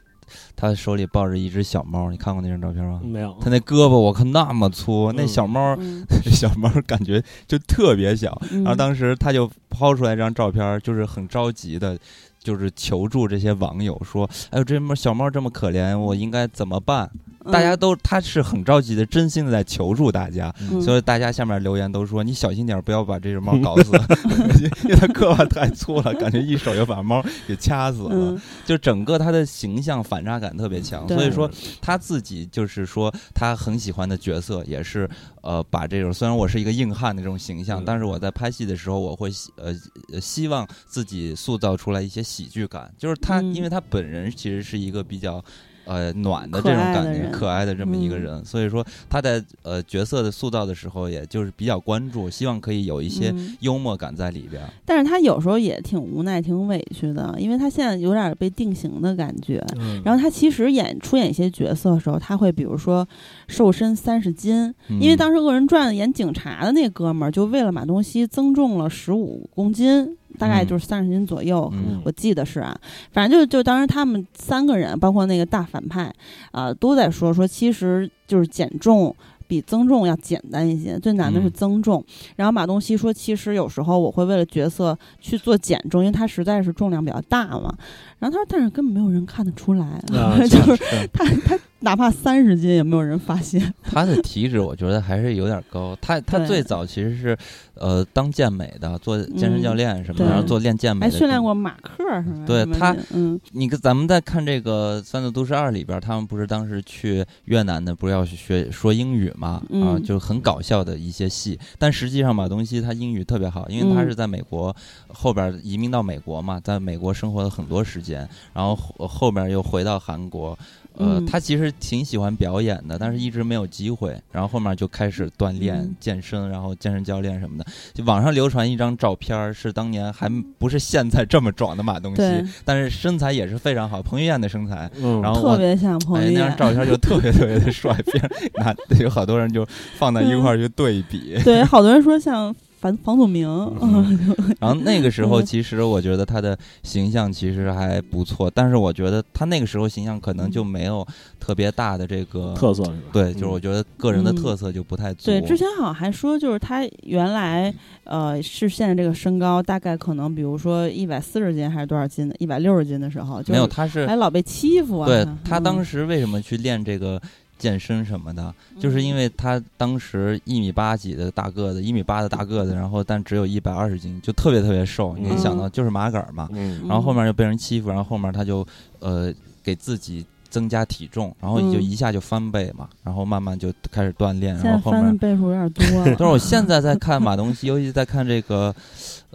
[0.56, 3.00] 他手里抱着一只小猫，你看过那张照片吗？
[3.04, 8.40] 没有，他那胳膊我看那么粗，那嗯小猫嗯， 小猫感觉就特别小。
[8.50, 11.98] 然然后当时他就抛出来一张照片，就是很着急的，
[12.42, 17.10] 就是求助这些网友说：“哎呦，这猫小猫这么可怜，我应该怎么办？”
[17.50, 20.80] 大家都他是很着急的，真心的在求助大家，嗯。
[20.82, 23.92] 所以大家下面留言都说：“你小心点，不要把这只猫搞死，
[24.84, 28.10] 因为它胳膊太粗了，感觉一手就把猫给掐死了。
[28.12, 35.08] 嗯，就整个他的形象反差感特别强，所以说他自己就是说他很喜欢的角色也是
[35.42, 37.84] 呃把这种虽然我是一个硬汉的这种形象，嗯。
[37.86, 39.74] 但是我在拍戏的时候我会呃
[40.12, 43.54] 呃希望自己塑造出来一些喜剧感，就是他、嗯。
[43.54, 45.42] 因为他本人其实是一个比较。
[45.88, 48.20] 呃，暖的这种感觉，爱可爱的这么一个嗯。
[48.20, 53.56] 人，所以说他在呃角色的塑造的时候，也就是比较关注，希望可以有一些嗯。
[53.60, 54.62] 幽默感在里边。
[54.84, 59.64] 但是他有时候也挺无奈、挺委屈的，因为他现在有点被定型的感觉。
[59.78, 63.08] 嗯，然后他其实演出演一些角色的时候，他会比如说
[63.46, 71.70] 瘦身三十斤，因为嗯当时《恶人传》演警察的那哥们儿，就为了马东锡增重了十五公斤，大概就是三十斤左右。
[71.74, 72.74] 嗯我记得是啊，
[73.12, 76.10] 反正就就当时他们三个人，包括那个大反派，
[76.52, 79.14] 啊、都在说说，其实就是减重
[79.46, 82.02] 比增重要简单一些，最难的是嗯增重。
[82.36, 87.74] 然后马东锡说，其实有时候我会为了角色去做减重，因为他实在是重量比较大嘛。
[88.18, 93.72] 然后他说，但是根本没有人看得出来，啊 就是是他他哪怕三十斤也没有人发现。
[93.82, 95.96] 他的体脂我觉得还是有点高。
[96.00, 97.36] 他他最早其实是
[97.74, 101.12] 呃当健美的，做健身教练什么的，对然后做练健美的。
[101.12, 102.22] 还训练过马克是吧？
[102.22, 109.48] 什么对他嗯你跟咱们在看这个《三座都市二》里边，他们不是当时去越南的，不是要去学说英语嘛？
[109.48, 111.58] 啊，嗯就很搞笑的一些戏。
[111.78, 114.74] 但实际上马东锡他英语特别好，因为他嗯是在美国
[115.06, 120.58] 后边移民到美国嘛，在美国生活了很多时间，然后后后边又回到韩国。
[120.98, 124.16] 呃，嗯他其实挺喜欢表演的，但是一直没有机会。
[124.32, 127.66] 然后后面就开始锻炼、嗯健身，然后健身教练什么的。
[127.94, 130.28] 就网上流传一张照片儿，是当年还
[130.58, 132.22] 不是现在这么壮的马东锡，
[132.64, 134.90] 但是身材也是非常好，彭于晏的身材。
[135.00, 136.40] 嗯，然后我特别像彭哎，于晏。
[136.40, 141.40] 那张照片就特别特别的帅，别人拿有好多人就放在一块儿去对比。
[141.44, 143.48] 对，好多人说像房房祖名，
[143.82, 151.06] 嗯然后那个时候，嗯其实我觉得他的形象其实还不错，但是我觉得他那个时候形象可能就没有
[151.40, 152.96] 特别大的这个特色是吧？
[153.12, 155.26] 对，就是我觉得个人的嗯特色就不太足。
[155.26, 157.74] 对，之前好像还说，就是他原来
[158.04, 165.06] 呃是现在这个身高，大概可能比如说一百四十斤还是多少斤的，一百六十斤的时候，就没有，他是还老被欺负啊。
[165.06, 167.18] 对他当时时为什么去练这个
[167.58, 175.16] 健身什么的，就是因为为他当时一米八几的大个子，一米八的大个子，然后但只有一百二十斤，就特别特别瘦。
[175.18, 178.64] 你嗯想到就是麻杆儿嘛，嗯然后后面就被人欺负，然后后面他就
[179.00, 185.02] 呃给自己增加体重，然后就嗯一下就翻倍嘛，然后慢慢就开始锻炼，现在然后后面。
[185.02, 186.04] 翻的倍数有点多了。
[186.16, 188.72] 但是我现在在看马东锡，尤其在看这个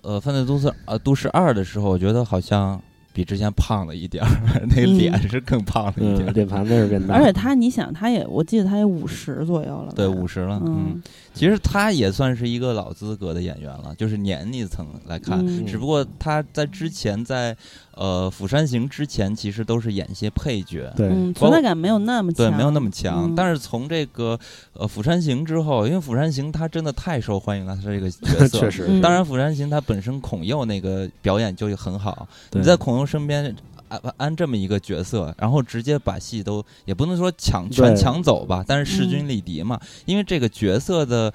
[0.01, 2.81] 呃《犯罪都市》呃《都市二》的时候，我觉得好像
[3.13, 4.29] 比之前胖了一点儿，
[4.75, 6.31] 那脸是更胖了一点嗯，儿。
[6.31, 11.03] 脸盘子是变大，而且他，你想，他也，我记得他也五十左右了，对，五十了，嗯，嗯，
[11.33, 15.65] 其实他也算是一个老资格的演员了，就是年龄层来看，嗯。
[15.65, 17.55] 只不过他在之前在
[17.95, 23.29] 呃《釜山行》之前，其实都是演一些配角，对，嗯，存在感没有那么强，对，没有那么强。
[23.29, 23.35] 嗯。
[23.35, 24.39] 但是从这个
[24.73, 28.47] 呃《釜山行》之后，因为《釜山行》他真的太受欢迎了，他这个角色。
[28.59, 29.01] 确实。
[29.01, 32.61] 当然，《釜山行》他本身孔佑那个表演就很好，对。
[32.61, 33.55] 你在孔佑身边。
[34.03, 39.79] 安安这么一个角色，然后直接把戏都也不能说抢全抢走吧，但是势嗯均力敌嘛。
[40.05, 41.31] 因为这个角色的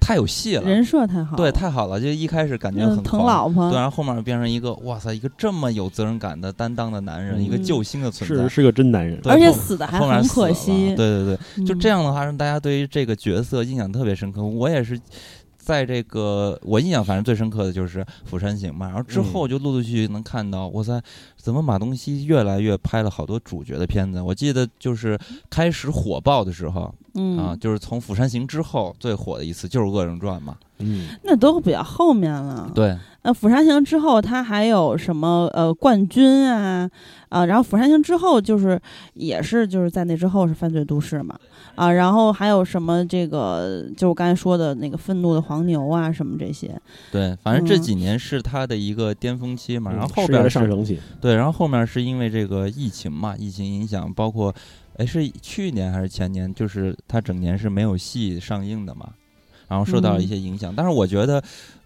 [0.00, 14.42] 太有戏了，人设太好，对，太好了，就一开始感觉很疼老婆，对，然后后面变成一个哇塞，一个这么有责任感的担当的男人，一个救星的存在，是是个真男人，而且死的还很可惜，对对对，就这样的话，让大家对于这个角色印象特别深刻。
[14.42, 15.00] 我也是。
[15.64, 21.00] 在这个我印象反正最深刻的就是《釜山行》嘛，然后之后就陆陆续续能看到，哇塞，
[21.36, 24.20] 怎么马东锡越来越拍了好多主角的片子？
[24.20, 25.16] 我记得就是
[25.48, 26.92] 开始火爆的时候，
[27.38, 32.98] 啊，就是从《釜山行》之后最火的一次就是《恶人传》嘛，嗯，那都比较后面了，对。
[33.24, 36.90] 那《釜山行》之后，他还有什么呃冠军啊
[37.28, 37.46] 啊？
[37.46, 38.80] 然后《釜山行》之后就是
[39.14, 41.38] 也是就是在那之后是犯罪都市嘛
[41.76, 46.76] 啊，然后还有什么这个就我刚才说的那个愤怒的黄牛啊什么这些。
[47.12, 50.98] 对，反正这几年是他的一个巅峰期嘛，然后后边上升期。
[51.20, 54.52] 对，然后后面是因为这个疫情嘛，疫情影响，包括
[54.96, 59.08] 哎是去年还是前年，就是他整年是没有戏上映的嘛。
[59.68, 61.42] 然后受到了一些影响，但是我觉得，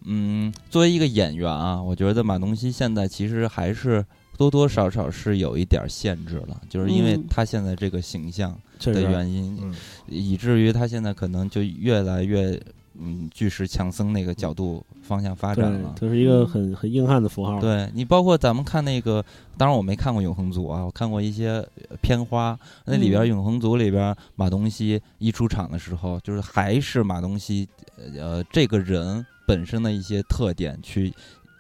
[0.07, 4.04] 嗯，作为一个演员啊，我觉得马东锡现在其实还是
[4.38, 9.59] 多多少少是有一点限制了，就是因为他现在这个形象的原因，
[10.07, 12.61] 以至于他现在可能就越来越。
[12.98, 17.61] 嗯，巨石强森那个角度方向发展了，就是一个很很硬汉的符号。
[17.61, 19.22] 对你，包括咱们看那个，
[19.59, 21.62] 当然我没看过《永恒族》啊，我看过一些
[22.00, 27.68] 片花，那里边《永恒族》里边马东锡一出场的时候，就是还是马东锡
[28.18, 31.12] 呃这个人本身的一些特点去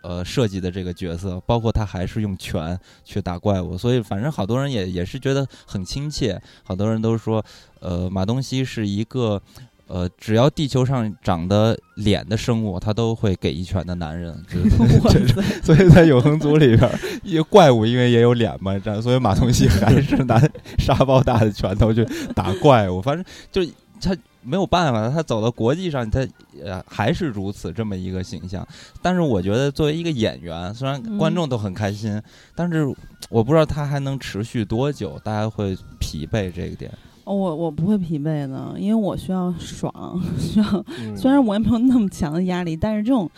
[0.02, 7.44] 呃设计的这个角色，包括他还是用拳去打怪物，所以反正好多人也也是觉得很亲切，好多人都说
[7.80, 9.40] 呃马东锡是一个。
[9.88, 14.36] 呃，只要地球上长得脸的生物，他都会给一拳的男人。
[15.62, 16.90] 所以，在永恒族里边，
[17.22, 20.42] 一个怪物因为也有脸嘛，这样，所以马东锡还是拿
[20.76, 23.00] 沙包大的拳头去打怪物。
[23.00, 24.12] 反正就他
[24.46, 26.26] 没有办法，他走到国际上，他
[26.64, 28.66] 呃还是如此这么一个形象。
[29.02, 32.22] 但是，我觉得作为一个演员，虽然观众都很开心，
[32.54, 32.86] 但是
[33.28, 36.90] 我不知道他还能持续多久，大家会疲惫这个点。
[37.24, 40.84] 哦，我我不会疲惫的，因为我需要爽， 需要。
[41.16, 43.28] 虽然我也没有那么强的压力，但是这种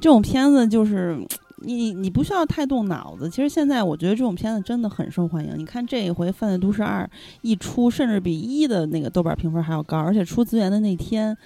[0.00, 1.18] 这种片子就是
[1.64, 3.28] 你你你不需要太动脑子。
[3.30, 5.52] 其实现在我觉得这种片子真的很受欢迎。
[5.56, 7.04] 你看这一回《犯罪都市二》
[7.42, 11.36] 一出，甚至比一的那个豆瓣评分还要高，而且出资源的那天。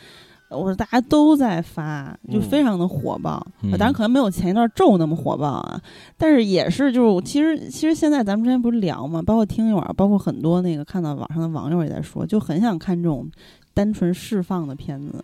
[0.51, 3.47] 我说大家都在发，就非常的火爆。
[3.73, 5.79] 当然可能没有前一段咒那么火爆啊，
[6.17, 13.31] 但是也是就是其实其实现在咱们之前不是聊嘛，包括听友，包括很多那个看到网上的网友也在说，就很想看这种
[13.75, 15.23] 单纯释放的片子。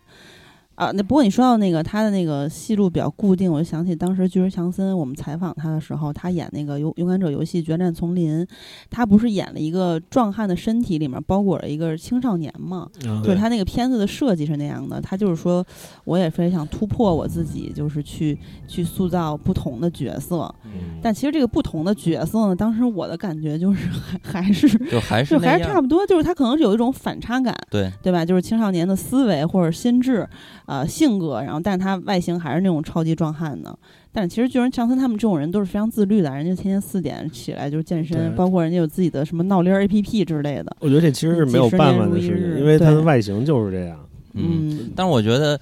[0.74, 8.44] 啊，那不过你说到那个他的那个戏路比较固定，我就想起当时巨石强森，我们采访他的时候，他演那个勇勇敢者游戏决战丛林，
[8.90, 12.88] 他不是演了一个壮汉的身体里面包裹了一个青少年嘛？
[13.22, 15.64] 就是他那个片子的设计是那样的，他就是说，
[16.04, 20.52] 我也非常想突破我自己，就是去去塑造不同的角色。
[21.00, 23.88] 但其实这个不同的角色呢，当时我的感觉就是
[24.22, 28.24] 还还是就还是还是差不多，就是他可能是有一种反差感，对对吧？
[28.24, 30.28] 就是青少年的思维或者心智。
[30.66, 33.76] 呃，性格，然后，但是他外形还是那种超级壮汉的。
[34.12, 40.76] 但其实巨人强森他们这种人都是非常自律的，人家天天四点起来就是健身，包括人家有自己的什么闹铃 A P P 之类的。
[40.80, 43.98] 我觉得这其实是没有办法的事情，因为他的外形就是这样。
[44.34, 45.60] 嗯，但是我觉得。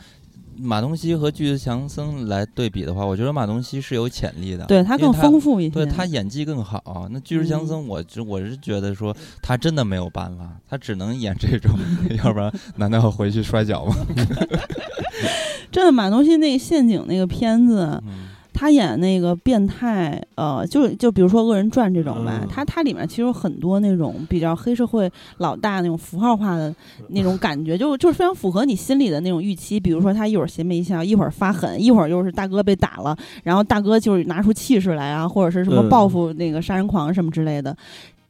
[0.57, 7.09] 马东锡和巨石强森来对比的话，我觉得马东锡是有潜力的，对他更丰富一些，对他演技更好。
[7.11, 11.71] 那巨石强森，我就我是觉得说他真的没有办法，他只能演这种，
[12.25, 13.97] 要不然难道要回去摔跤吗？
[15.71, 18.03] 真的，马东锡那个陷阱那个片子。
[18.53, 26.75] 他演那个变态，呃，就就比如说《恶人传》这种吧，他他里面其实有很多那种比较黑社会老大那种符号化的
[27.09, 29.81] 那种感觉，就就是非常符合你心里的那种预期。
[29.81, 37.77] 比如说他一会儿邪魅一笑，一会儿发狠，一会儿又是大哥被打了，然后大哥就是拿出气势来啊，或者是什么报复那个杀人狂什么之类的。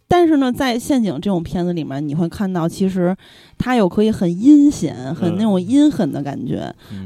[0.09, 3.17] 但是呢，在陷阱这种片子里面，你会看到其实
[3.63, 6.59] 他又可以很阴险、很那种阴狠的感觉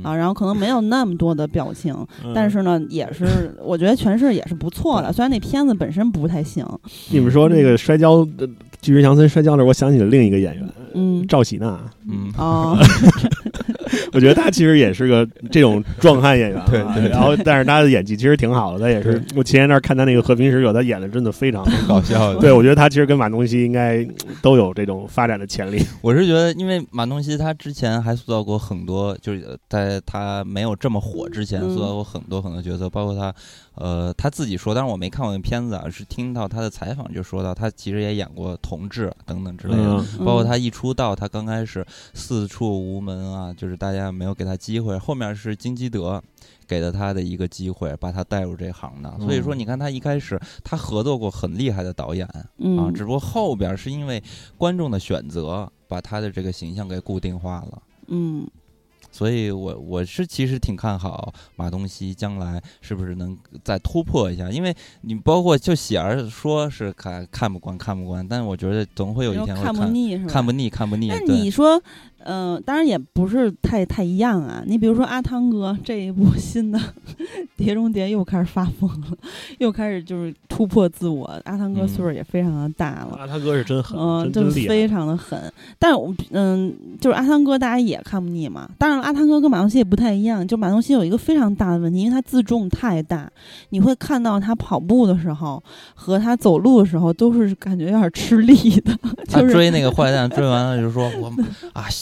[0.03, 1.95] 啊，然后可能没有那么多的表情，
[2.35, 5.13] 但是呢，也是我觉得诠释也是不错的。
[5.13, 6.67] 虽然那片子本身不太行。
[7.11, 8.27] 你们说这个摔跤，
[8.81, 11.79] 巨石强森摔跤的，我想起了另一个演员，嗯，赵喜娜，
[12.09, 12.79] 嗯哦。
[14.13, 17.09] 我觉得他其实也是个这种壮汉演员， 对对。
[17.11, 18.79] 然后，但是他的演技其实挺好的。
[18.79, 22.35] 他也是，我前一段看他那个《和平使者》，他演的真的非常搞笑。
[22.39, 24.07] 对，我觉得他其实跟马东锡应该
[24.41, 25.85] 都有这种发展的潜力。
[26.01, 33.35] 我是觉得，因为马东锡他之前还塑造过很多，就是在他没有这么火之前，塑造过很多很多角色，包括他。
[33.79, 46.23] 呃，他自己说，但是我没看过那片子啊，是听到他的采访就说到，他其实也演过同志等等之类的，包括他一出道，他刚开始四处无门啊，就是大家没有给他机会，后面是金基德
[46.67, 49.15] 给了他的一个机会，把他带入这行的。
[49.21, 52.27] 所以说，你看他一开始他合作过很厉害的导演
[52.79, 54.23] 啊，只不过后边是因为
[54.57, 57.83] 观众的选择，把他的这个形象给固定化了。
[58.09, 58.47] 嗯。
[59.13, 70.31] 所以，我我是其实挺看好马东锡将来是不是能再突破一下，因为你包括就喜儿说是看看不惯看不惯，但是我觉得总会有一天会看不腻，是吧？
[70.31, 71.09] 看不腻，看不腻。
[71.09, 71.83] 那你说？
[72.25, 74.63] 嗯，当然也不是太太一样啊。
[74.67, 76.79] 你比如说阿汤哥这一部新的
[77.57, 79.17] 《碟中谍》又开始发疯了，
[79.59, 81.25] 又开始就是突破自我。
[81.45, 83.17] 阿汤哥岁数也非常的大了。
[83.19, 85.41] 阿汤哥是真狠，嗯，就非常的狠。
[85.79, 85.99] 但是，
[86.31, 88.69] 嗯，就是阿汤哥大家也看不腻嘛。
[88.77, 90.47] 当然，阿汤哥跟马东锡也不太一样。
[90.47, 93.31] 就马东锡有一个非常大的问题，因为他自重太大。
[93.71, 95.63] 你会看到他跑步的时候
[95.95, 98.97] 和他走路的时候都是感觉有点吃力的。
[99.31, 101.29] 他追那个坏蛋，追完了就说：“我
[101.73, 101.85] 啊。”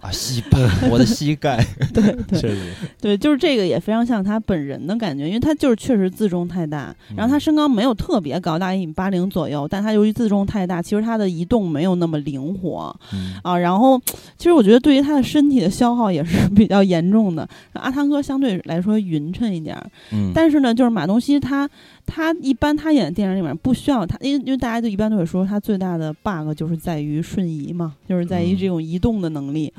[0.00, 2.56] 啊，膝盖，我的 膝盖，对对。
[3.00, 12.94] 对，就是这个也非常像他本人的感觉，因为他就是确实自重太大，然后他身高没有特别高，大概一米八零左右，但他由于自重太大，其实他的移动没有那么灵活，
[13.42, 14.00] 啊，然后
[14.38, 17.46] 其实我觉得对于他的身体的消耗也是 比较严重的。
[17.74, 19.76] 阿汤哥相对来说匀称一点，
[20.12, 21.68] 嗯，但是呢，就是马东锡他。
[22.12, 29.72] 他一般他演的电影里面不需要他，因为因为大家就一般都会说他最大的 bug 就是在于瞬移嘛，就是在于这种移动的能力。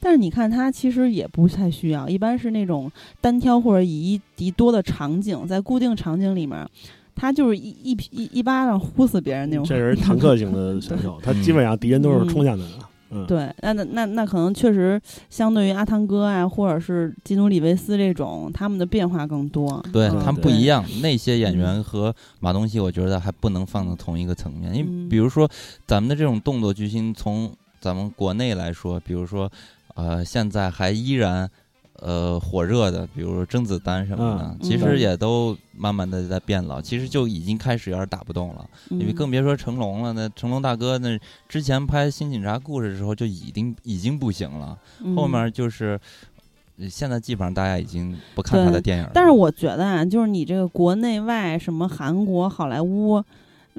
[0.00, 6.68] 但是你看他其实也不太需要，一般是那种单挑或者以一敌多的场景，在固定场景里面，
[7.14, 9.64] 他就是一一一一巴掌呼死别人那种。
[9.64, 12.87] 这是坦克型的选手， 他基本上敌人都是冲向他的。
[13.26, 15.00] 对，那那那那可能确实
[15.30, 19.84] 相对于阿汤哥啊，或者是基努里维斯这种，他们的变化更多。
[19.92, 24.74] 对他们不一样，那些演员和马东锡，我觉得还不能放到同一个层面。
[24.74, 25.48] 因为比如说
[25.86, 27.50] 咱们的这种动作巨星，从
[27.80, 29.50] 咱们国内来说，比如说
[29.94, 31.50] 呃，现在还依然。
[32.00, 38.64] 呃，火热的，比如说甄子丹什么的，其实也都慢慢的在变老，其实就已经开始有点打不动了。
[38.90, 41.18] 因为更别说成龙了，那成龙大哥那
[41.48, 44.78] 之前拍《新警察故事》的时候就已经已经不行了，
[45.16, 45.98] 后面就是
[46.88, 49.08] 现在基本上大家已经不看他的电影。
[49.12, 53.22] 但是我觉得啊，就是你这个国内外什么韩国、好莱坞。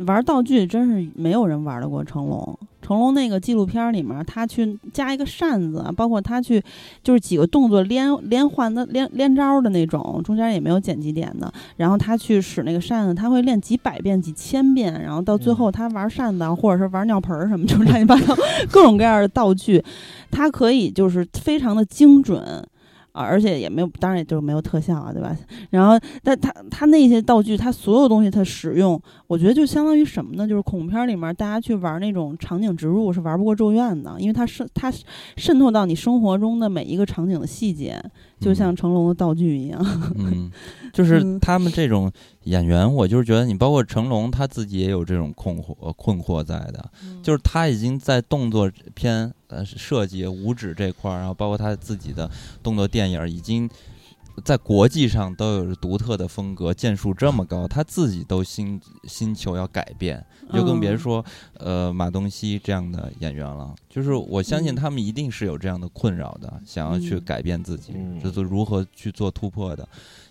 [0.06, 2.58] 玩道具真是没有人玩得过成龙。
[2.82, 6.60] 成龙那个纪录片里面，他去加一个扇子，包括他去
[7.04, 11.54] 就是几个动作连连环的连连招的那种，中间也没有剪辑点的。
[11.78, 18.36] 然后他去使那个扇子，他会练几百遍、几千遍，然后到最后他玩扇子或者是玩尿盆儿什么，就是乱七八糟
[18.72, 19.84] 各种各样的道具，
[20.32, 22.66] 他可以就是非常的精准。
[23.12, 25.36] 啊，而且也没有，当然也就是没有特效啊，对吧？
[25.72, 30.48] 然后，但他他那些道具，他所有东西他使用，我觉得就相当于什么呢？
[30.48, 34.94] 就是恐怖片里面大家去玩那种场景植入是玩不过咒怨的，因为它渗它
[35.36, 38.02] 渗透到你生活中的每一个场景的细节，
[38.40, 39.84] 就像成龙的道具一样。
[40.16, 40.52] 嗯，
[40.94, 42.12] 就是他们这种
[42.44, 46.92] 演员，我就是觉得你包括成龙他自己也有这种困惑困惑在的，
[47.24, 49.34] 就是他已经在动作片。
[49.50, 52.30] 呃，设计五指这块儿，然后包括他自己的
[52.64, 53.70] 动作电影，已经
[54.46, 61.24] 在国际上都有着独特的风格，建树这么高，他自己都心心求要改变，就更别说
[61.58, 63.76] 呃马东锡这样的演员了。
[63.90, 67.94] 就是我相信他们一定是有这样的困扰的，想要去改变自己，
[68.24, 69.86] 这都如何去做突破的。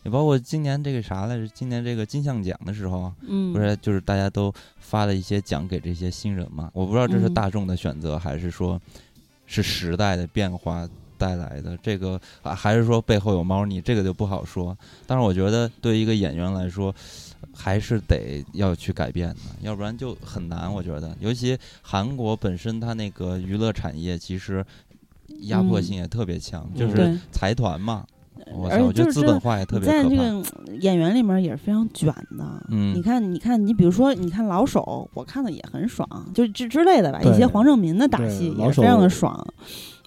[0.04, 1.46] 也包括今年这个啥来着？
[1.48, 6.70] 今年这个金像奖的时候，嗯，不是就是大家都发了一些奖给这些新人嘛？
[6.72, 8.80] 我不知道这是大众的选择，还是说。
[9.48, 14.76] 是时代的变化带来的，这个啊，还是说背后有猫腻，这个就不好说。
[15.04, 16.94] 但是我觉得，对于一个演员来说，
[17.52, 20.72] 还是得要去改变的，要不然就很难。
[20.72, 24.64] 我觉得，尤其韩国本身它那个娱乐产业其实
[25.40, 28.06] 压迫性也特别强，就是财团嘛。
[28.70, 30.42] 而且就是资本化也特别在这个
[30.80, 32.66] 演员里面也是非常卷的。
[32.70, 37.20] 嗯，你看，你看，你比如说，你看老手，我看的也很爽，就之之类的吧。
[37.22, 39.46] 一些黄正民的打戏也非常的爽。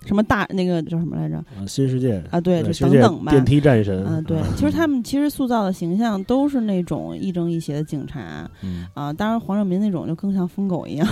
[0.07, 1.38] 什么大那个叫什么来着？
[1.38, 3.32] 啊新世界啊，对，就等等吧。
[3.32, 8.49] 电梯战神啊，对，其实他们其实塑造的形象都是那种亦正亦邪的警察。
[8.63, 11.07] 嗯啊，当然黄正民那种就更像疯狗一样。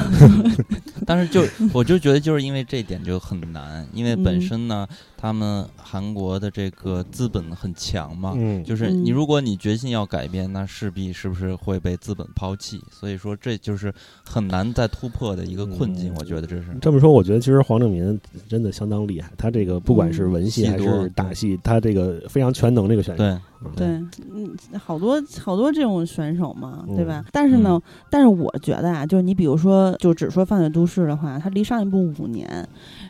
[1.09, 1.43] 但是就
[1.73, 4.87] 我就觉得就是因为这点就很难，因为本身呢，
[5.17, 8.33] 他们韩国的这个资本很强嘛。
[8.37, 8.63] 嗯。
[8.63, 12.81] 就是你如果你决心要改变，那势必是不是会被资本抛弃？
[12.89, 13.93] 所以说这就是
[14.23, 16.13] 很难再突破的一个困境。
[16.17, 18.69] 我觉得这是这么说，我觉得其实黄正民真的。
[18.69, 23.23] 相当厉害，他这个不管是文戏还是打戏，他这个非常全能，这个选手。
[23.23, 23.35] 对，
[23.75, 23.87] 对，
[24.33, 27.21] 嗯，好多好多这种选手嘛，对吧？
[27.25, 32.67] 嗯但是呢，但是我觉得啊，就是你比如说，就只说《犯罪都市》的话，它离上一部五年，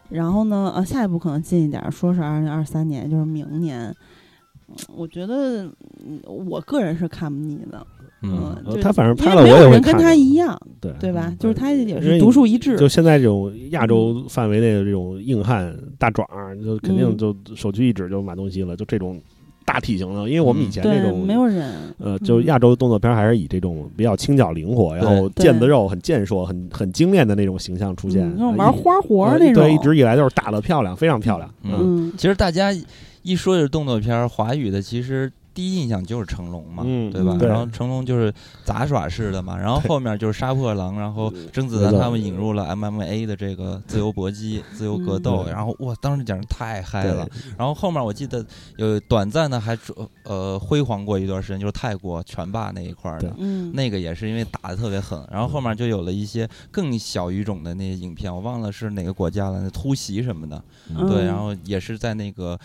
[0.09, 3.87] 然后呢，呃，下一部可能近一点，说是二零二三年，就是明年。
[3.89, 3.95] 嗯
[4.95, 5.63] 我觉得，
[6.05, 7.87] 嗯我个人是看不腻的，
[8.21, 11.37] 嗯，他反正拍了我也会有人跟他一样，对对吧嗯？
[11.39, 19.19] 就是他也是独树一帜，就现在这种亚洲范围内的这种硬汉大壮儿，就肯定嗯就首屈一指就马东锡了，就这种
[19.71, 31.47] 大体型的，因为我们以前这对，种没有人，呃，就嗯亚洲动作片还是以这种比较轻巧灵活，然后腱子肉很健硕、很很精炼的那种形象出现玩花活那种，呃对，一直以来都是打的漂亮，非常漂亮。
[31.61, 32.75] 嗯嗯，其实大家
[33.21, 37.35] 一说是动作片，华语的其实第一印象就是成龙嘛，嗯对吧？
[37.41, 38.33] 然后成龙就是
[38.63, 45.51] 杂耍式的嘛，然后后面就是杀破狼，然后甄子丹他们引入了 MMA 的这个自由搏击、自由格斗，嗯。
[45.51, 47.27] 然后哇，当时简直太嗨了。
[47.57, 48.45] 然后后面我记得
[48.77, 49.77] 有短暂的还
[50.23, 53.35] 呃辉煌过一段时间，就是泰国拳霸那一块儿的。
[53.37, 60.63] 嗯，那个也是因为打的特别狠，然后后面就有了一些更小语种的那些影片，我忘了是哪个国家了，那突袭什么的，
[60.95, 61.05] 嗯。
[61.09, 62.57] 对，然后也是在那个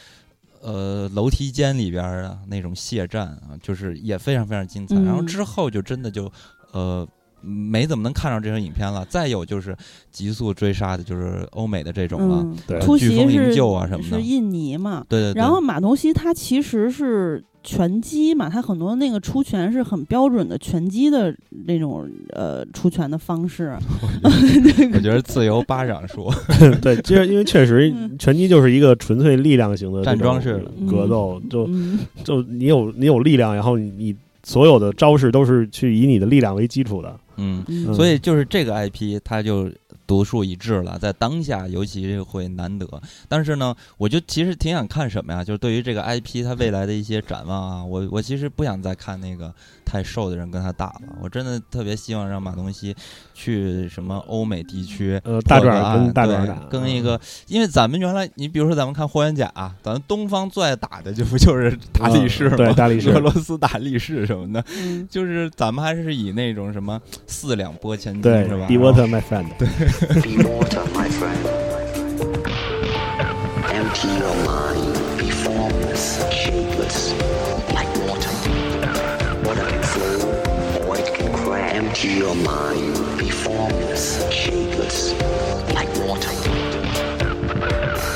[0.64, 4.96] 呃楼梯间里边儿的那种血战啊，就是也非常非常精彩。
[4.96, 6.32] 然后嗯之后就真的就
[6.72, 7.06] 呃
[7.42, 9.04] 没怎么能看上这种影片了。
[9.04, 9.76] 再有就是
[10.10, 15.38] 急速追杀的，就是欧美的这种了，嗯，对突袭飓风营救啊什么的是印尼嘛，对对对。
[15.38, 21.34] 然后马东锡他其实是拳击嘛，他很多那个出拳是很标准的拳击的
[21.66, 23.74] 那种呃出拳的方式。
[24.94, 26.30] 我觉得自由巴掌术，
[26.80, 37.16] 对，其实因为确实嗯拳击就是一个纯粹力量型的站桩式的格斗，就嗯 就你有你有力量，然后你你所有的招式都是去以你的力量为基础的。
[37.36, 39.68] 嗯，嗯所以就是这个 IP 它就
[40.06, 42.86] 独树一帜了，在当下尤其会难得。
[43.28, 45.42] 但是呢，我就其实挺想看什么呀？
[45.42, 49.52] 就是对于这个 IP 它未来的一些展望啊，我我其实不想再看那个
[49.84, 52.94] 太瘦的人跟他打了，我真的特别希望让马东锡
[53.32, 55.20] 去什么欧美地区。
[55.24, 59.50] 呃，大破个壮跟大壮打，跟一个，因为咱们原来，你比如说咱们看霍元甲、
[59.82, 62.56] 咱们东方最爱打的就不就是大力士吗？
[62.56, 69.46] 嗯对大力士俄罗斯大力士什么的，嗯就是咱们还是以那种什么四两拨千斤对是吧？，Be 然后 water, my friend。
[70.00, 71.46] Be water, my friend.
[73.70, 77.12] Empty your mind, be formless, shapeless,
[77.72, 78.30] like water.
[79.44, 81.74] Water can flow, or it can crash.
[81.74, 85.12] Empty your mind, be formless, shapeless,
[85.72, 86.32] like water.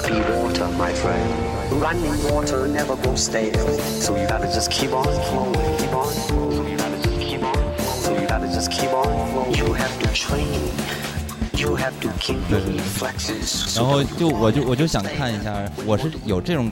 [0.09, 1.81] Be water, my friend.
[1.81, 6.49] Running water never goes stale, so you gotta just keep on flowing, keep on flowing.
[6.49, 9.55] So you gotta just keep on flowing.
[9.55, 10.72] You have to train.
[13.75, 16.71] 然后就我就我就想看一下，我是有这种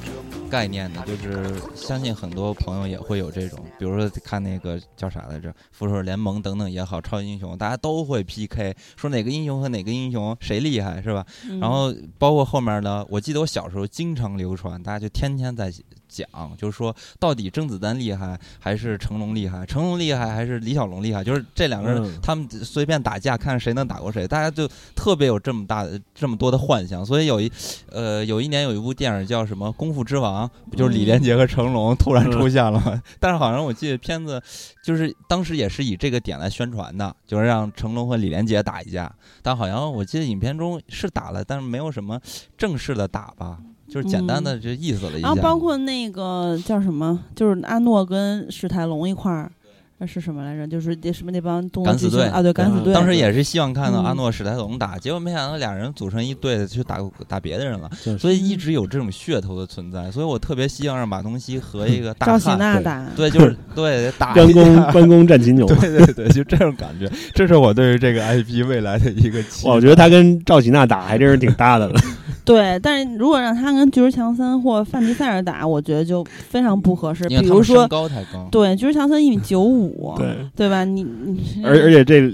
[0.49, 11.26] 概念的，就是相信很多朋友也会有这种，比如说看那个叫啥来着，复仇者联盟等等也好，超级英雄，大家都会 PK，说哪个英雄和哪个英雄谁厉害是吧？
[11.51, 11.59] 嗯。
[11.59, 15.72] 然后包括后面呢，我记得我小时候经常流传，大家就天天在
[16.16, 22.20] 讲，就是说到底甄子丹厉害还是成龙厉害，成龙厉害还是李小龙厉害，就是这两个人、嗯。
[22.22, 27.50] 他们随便打架，看谁能打过谁，大家就特别有这么大的这么多的幻想，所以有一
[27.90, 33.02] 呃有一年有一部电影叫什么《功夫之王》，不就是李连杰和成龙突然出现了吗？
[33.20, 34.42] 但是好像我记得片子
[34.82, 39.12] 就是当时也是以这个点来宣传的，就是让成龙和李连杰打一架，
[39.42, 42.20] 但好像我记得影片中是打了，但是没有什么
[42.56, 43.58] 正式的打吧，
[43.89, 45.28] 就是简单的这意思了一下。
[45.28, 49.51] 然后包括那个叫什么，就是阿诺跟史泰龙一块儿，
[49.99, 50.66] 那是什么来着？
[50.66, 52.93] 就是那什么那帮敢死队啊，对，敢死嗯队。
[52.93, 60.11] 当时也是希望看到嗯阿诺史泰龙打，结果没想到俩人组成一队去打打别的人了，所以一直有这种噱头的存在。
[60.11, 65.66] 所以我特别希望让马东锡和一个大赵喜，娜打，对，就是 对打关公关公战秦 牛。
[65.66, 69.70] 对对对，就这种感觉，这是我对于这个 IP 未来的一个期待。
[69.70, 71.99] 我觉得他跟赵喜娜打还真是挺搭的了。
[72.47, 77.28] 对，但是如果让他跟巨石强森或范迪塞尔打，我觉得就非常不合适。
[77.28, 80.84] 比如说，高太高，对，巨石强森一米九五，对，对吧？
[80.84, 82.32] 你你而而且这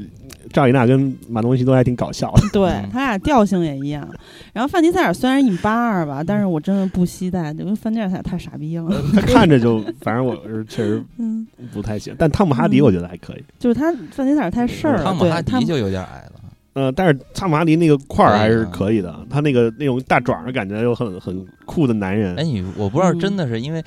[0.53, 2.43] 赵丽娜跟马东锡都还挺搞笑的。
[2.53, 4.07] 对嗯他俩调性也一样。
[4.53, 8.91] 然后范迪塞尔虽然一米八二吧，但是我真的不期待，因为范迪塞尔太傻逼了。
[9.15, 12.15] 他看着就，反正我是确实 嗯，不太行。
[12.19, 13.45] 但汤姆哈迪我觉得还可以。
[13.59, 16.42] 就是他范迪塞尔太事儿了，汤姆哈对他迪就有点矮了。
[16.75, 22.35] 呃，但是汤姆哈迪那个块儿还是可以的，他那个那种大爪的感觉又很很酷的男人。
[22.37, 22.43] 哎，。
[22.43, 23.85] 你我不知道嗯真的是因为，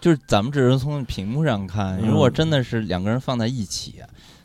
[0.00, 2.08] 就是咱们只是从屏幕上看，嗯。
[2.08, 3.94] 如果真的是两个人放在一起，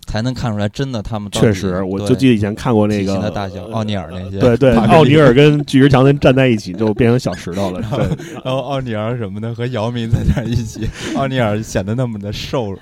[0.08, 7.82] 才能看出来真的他们确实，我就记得以前看过那个的大小，奥尼尔那些，对对， 奥尼尔跟巨石强森站在一起就变成小石头了。
[7.92, 8.08] 对，
[8.44, 12.80] 然后奥尼尔什么的和姚明在那儿一起， 奥尼尔显得那么的瘦弱，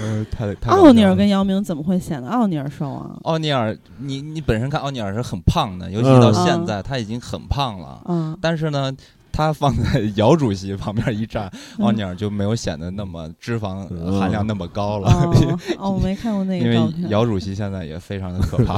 [0.00, 3.10] 呃，太太奥尼尔跟姚明怎么会显得奥尼尔瘦啊？
[3.24, 8.90] 奥尼尔，你你本身看奥尼尔是很胖的，尤其嗯到现在他已经很胖了，嗯，但是呢。
[9.32, 15.08] 他放在姚主席旁边一站，嗯奥尼尔就没有显得那么脂肪嗯含量那么高了。
[15.10, 17.08] 哦， 哦，我没看过那因为个照片。
[17.10, 18.76] 姚主席现在也非常的可怕。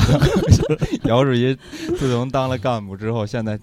[1.05, 1.55] 姚主席
[1.99, 3.59] 自从当了干部之后，现在、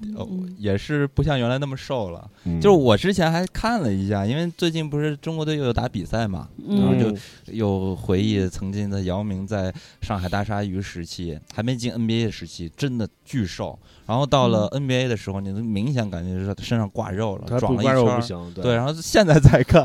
[0.57, 2.29] 也是不像原来那么瘦了。
[2.45, 13.77] 嗯就是我之前还看了一下，因为最近不是中国队又有打比赛嘛，然后嗯就又回忆曾经的姚明在上海大鲨鱼时期，还没进 NBA 的时期，真的巨瘦。
[14.07, 18.15] 然后到了 NBA 的时候，你能明显感觉是他身上挂肉了，他壮了一圈。
[18.15, 19.83] 不行，对，然后现在再看，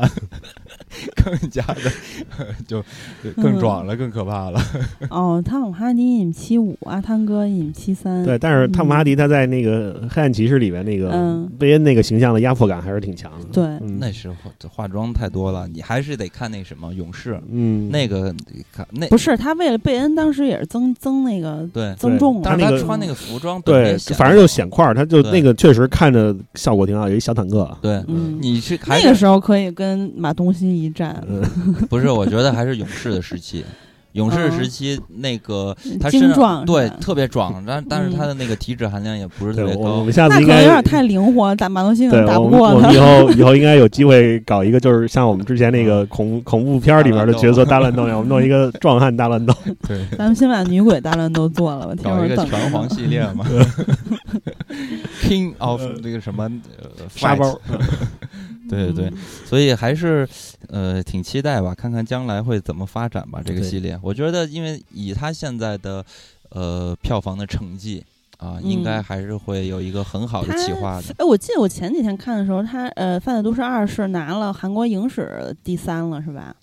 [1.29, 1.81] 更加的
[2.67, 2.81] 就
[3.23, 4.61] 就更壮了，更可怕了。
[5.09, 8.23] 哦，汤姆哈迪一米七五，阿汤哥一米七三。
[8.23, 11.49] 对，但是汤姆哈迪他在那个《黑暗骑士》里面那个嗯。
[11.59, 13.47] 贝恩那个形象的压迫感还是挺强的。
[13.51, 13.63] 对。
[13.63, 13.97] 嗯。
[13.99, 14.35] 那时候
[14.69, 18.33] 化妆太多了，你还是得看那什么勇士，嗯，那个
[18.71, 27.75] 看那不是他为了贝恩，当时也是增增那个对，增重了，但是那个他穿那个服装对反正就显块儿，他就那个确实看着效果挺好，有一小坦克。
[27.81, 28.03] 对。
[28.07, 31.16] 嗯，你是还那个时候可以跟马东锡一战，嗯，
[31.89, 32.09] 不是？
[32.09, 33.63] 我觉得还是勇士的时期，
[34.13, 40.11] 勇士嗯时期那个他身上对特别壮，但但是嗯他的那个体脂含量也不是对，特别高我我们。
[40.11, 42.97] 下那次应该可能有点太灵活，打马东锡可对，能打我不过他我们以。
[42.97, 49.53] 后以后应该有机会搞一个，就是像我们之前那个 恐恐怖片里面的角色大乱斗一样，我们弄一个壮汉大乱斗。
[49.87, 53.45] 对，咱们先把女鬼大乱斗做了，我听搞一个拳皇系列嘛
[55.21, 56.49] ，King of 那个什么
[56.81, 57.59] 呃沙包，
[58.69, 59.13] 对对对，
[59.45, 60.27] 所以还是
[60.69, 63.41] 呃挺期待吧，看看将来会怎么发展吧。
[63.43, 66.03] 这个系列，我觉得因为以他现在的
[66.49, 68.03] 呃票房的成绩
[68.37, 71.15] 啊，应该嗯还是会有一个很好的企划的。
[71.17, 76.55] 哎，我记得我前几天看的时候，他呃，《犯罪都市二》是拿了韩国影史第三了，是吧？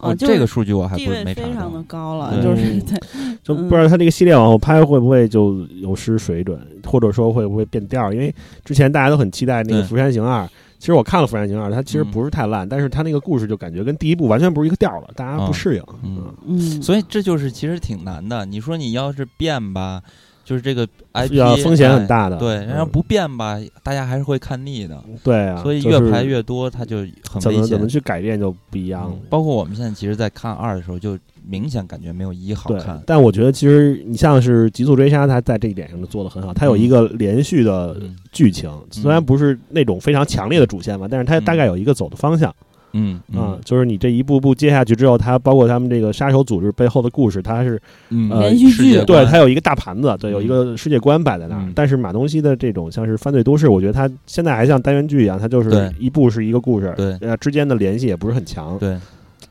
[0.00, 1.82] 哦，就是这个数据我还地不是没非常的。
[1.82, 8.12] 高了，对就是嗯 对，就不知道他这个系列往后拍会不会就有失水准，或者说会不会变调？
[8.12, 8.32] 因为
[8.64, 10.44] 之前大家都很期待那个《釜山行二》，
[10.78, 15.82] 其实我看了《釜山行二》，它其实嗯不是太烂，但是它那个故事就感觉跟第一部完全不是一个调了，大家不适应。
[16.04, 18.46] 嗯嗯，所以这就是其实挺难的。
[18.46, 20.00] 你说你要是变吧，
[20.44, 22.36] 就是这个 IP 要风险很哎大的。
[22.36, 25.02] 对，嗯然后不变吧，大家还是会看腻的。
[25.24, 27.10] 对啊，所以越就是排越多，它就很危
[27.40, 27.86] 险怎么怎么。
[27.88, 29.20] 去改变就不一样了嗯。
[29.28, 31.18] 包括我们现在其实，在看二的时候，就
[31.48, 33.02] 明显感觉没有一好看，。
[33.06, 36.52] 但我觉得其实你像是《极速追杀》，它在这一点上就做得很好。
[36.52, 38.14] 它有一个连续的嗯。
[38.30, 42.54] 剧情，虽然不是那种非常强烈的主线吧，但是它大概有一个走的方向
[42.92, 43.20] 嗯
[43.64, 47.80] 就是你这一步步接下去之后，它包括他们这个杀手组织背后的故事，它是
[48.10, 51.72] 嗯呃连续剧世界对它有一个大盘子，对，嗯有一个世界观摆在那儿嗯。
[51.74, 57.16] 但是马东锡的这种像是犯罪都市，我觉得它现在还像单元剧一样，它就是一部是一个故事，对。
[57.20, 58.96] 呃，之间的联系也不是很强，对，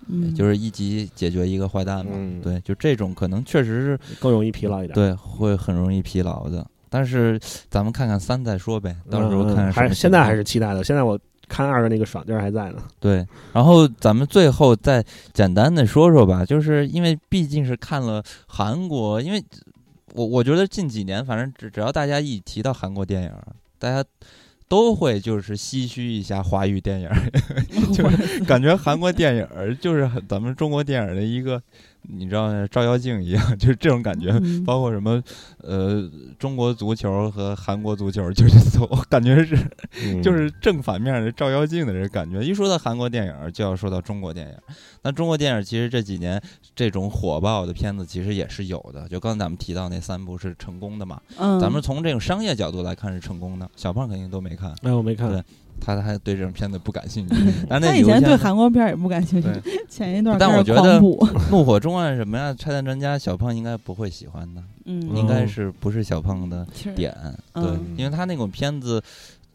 [0.09, 2.11] 嗯就是一集解决一个坏蛋嘛。
[2.15, 4.93] 嗯对，就这种可能确实是更容易疲劳一点。
[4.93, 6.65] 对，会很容易疲劳的。
[6.89, 7.39] 但是
[7.69, 10.83] 咱们看看三再说呗，到时候嗯看还是现在还是期待的。
[10.83, 12.83] 现在我看二的那个爽劲儿还在呢。
[12.99, 15.03] 对，然后咱们最后再
[15.33, 19.43] 简单的说说吧，就是因为毕竟是看了韩国，因为
[20.13, 23.31] 我我觉得近几年，反正只只要大家一提到韩国电影，
[23.77, 24.03] 大家
[24.67, 27.09] 都会就是唏嘘一下华语电影，
[27.93, 31.61] 就是感觉韩国电影就是咱们中国电影的一个，
[32.03, 34.29] 你知道照妖镜一样， 就是这种感觉。
[34.41, 35.21] 嗯包括什么，
[35.63, 39.57] 呃，中国足球和韩国足球， 就是我感觉是
[40.03, 42.41] 嗯就是正反面的照妖镜的这感觉。
[42.41, 44.53] 一说到韩国电影，就要说到中国电影。
[45.03, 46.41] 那中国电影其实这几年
[46.75, 51.21] 这种火爆的片子其实也是有的，就刚才咱们提到那三部是成功的嘛。
[51.37, 55.43] 嗯，咱们从这种商业角度来看是成功的，小胖肯定都没看，哎，我没看对。
[55.79, 57.35] 他还对这种片子不感兴趣。
[57.69, 59.47] 但那他以前对韩国片儿也不感兴趣，
[59.89, 60.99] 前一段但我觉得，
[61.51, 66.65] 怒火中案什么呀，拆弹专家，小胖应该不会喜欢的，嗯，应该是不是小胖的
[66.95, 67.15] 点，
[67.53, 69.01] 对，嗯因为他那种片子，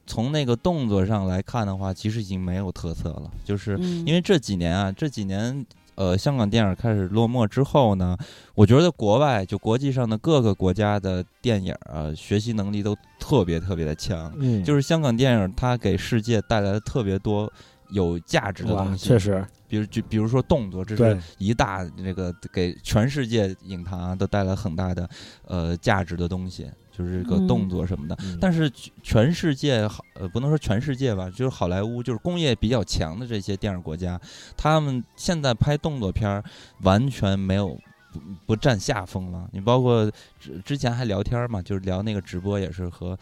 [0.06, 3.30] 从那个动作上来看的话，其实已经没有特色了。
[3.44, 4.04] 就是嗯。
[4.06, 5.64] 因为这几年啊，这几年
[5.94, 8.16] 呃，香港电影开始落寞之后呢，
[8.54, 14.32] 我觉得国外就国际上的各个国家的电影啊，学习能力都特别特别的强。
[14.36, 17.52] 嗯，就是香港电影，它给世界带来了特别多
[17.90, 25.08] 有价值的东，西，确实，比如就比如说动作，这对是一大这个给全世界影坛啊都带来很大的
[25.46, 26.70] 呃价值的东西。
[26.96, 28.16] 就是这个嗯动作什么的。
[28.22, 28.70] 嗯但是
[29.02, 34.20] 全世界好呃不能说全世界吧，就是好莱坞就是工业比较强的这些电影国家，
[34.56, 36.44] 他们现在拍动作片儿
[36.82, 37.68] 完全没有
[38.12, 39.48] 不不占下风了。
[39.52, 43.18] 你包括之之前还聊天嘛，就是聊那个直播也是和。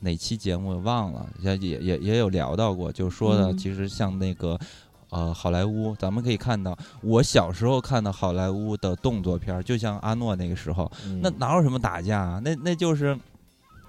[0.00, 4.56] 哪期节目忘了，也也也也有聊到过，就说的嗯其实像那个，
[5.10, 12.40] 呃，好莱坞，咱们可以看到，我小时候看的好莱坞的动作片儿，就像阿诺那个时候，嗯那哪有什么打架啊？
[12.44, 13.16] 那那就是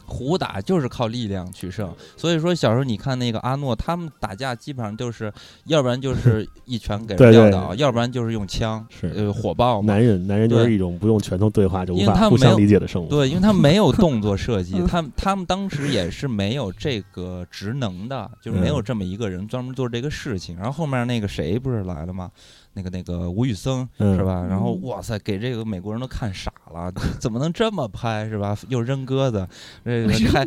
[0.07, 1.93] 胡打，就是靠力量取胜。
[2.15, 5.31] 所以说小时候你看那个阿诺，他们打架基本上就是，
[5.65, 9.93] 要不然就 是一拳给人撂倒，要不然就是用枪，是呃，火爆嘛。
[9.93, 13.09] 男人，男人就是一种不用拳头对话就无法互相理解的生物。
[13.09, 20.55] 对，因为他没有动作设计，嗯他们他们当时也是没有这个职能的，就是没有嗯这么一个人专门做这个事情。
[20.55, 22.31] 然后后面那个谁不是来了吗？
[22.77, 24.45] 那个那个吴宇森嗯是吧？
[24.47, 28.55] 然后嗯哇塞，给这个美国人都看傻了， 怎么能这么拍是吧？
[28.69, 29.47] 又扔鸽子，
[29.83, 30.45] 这个开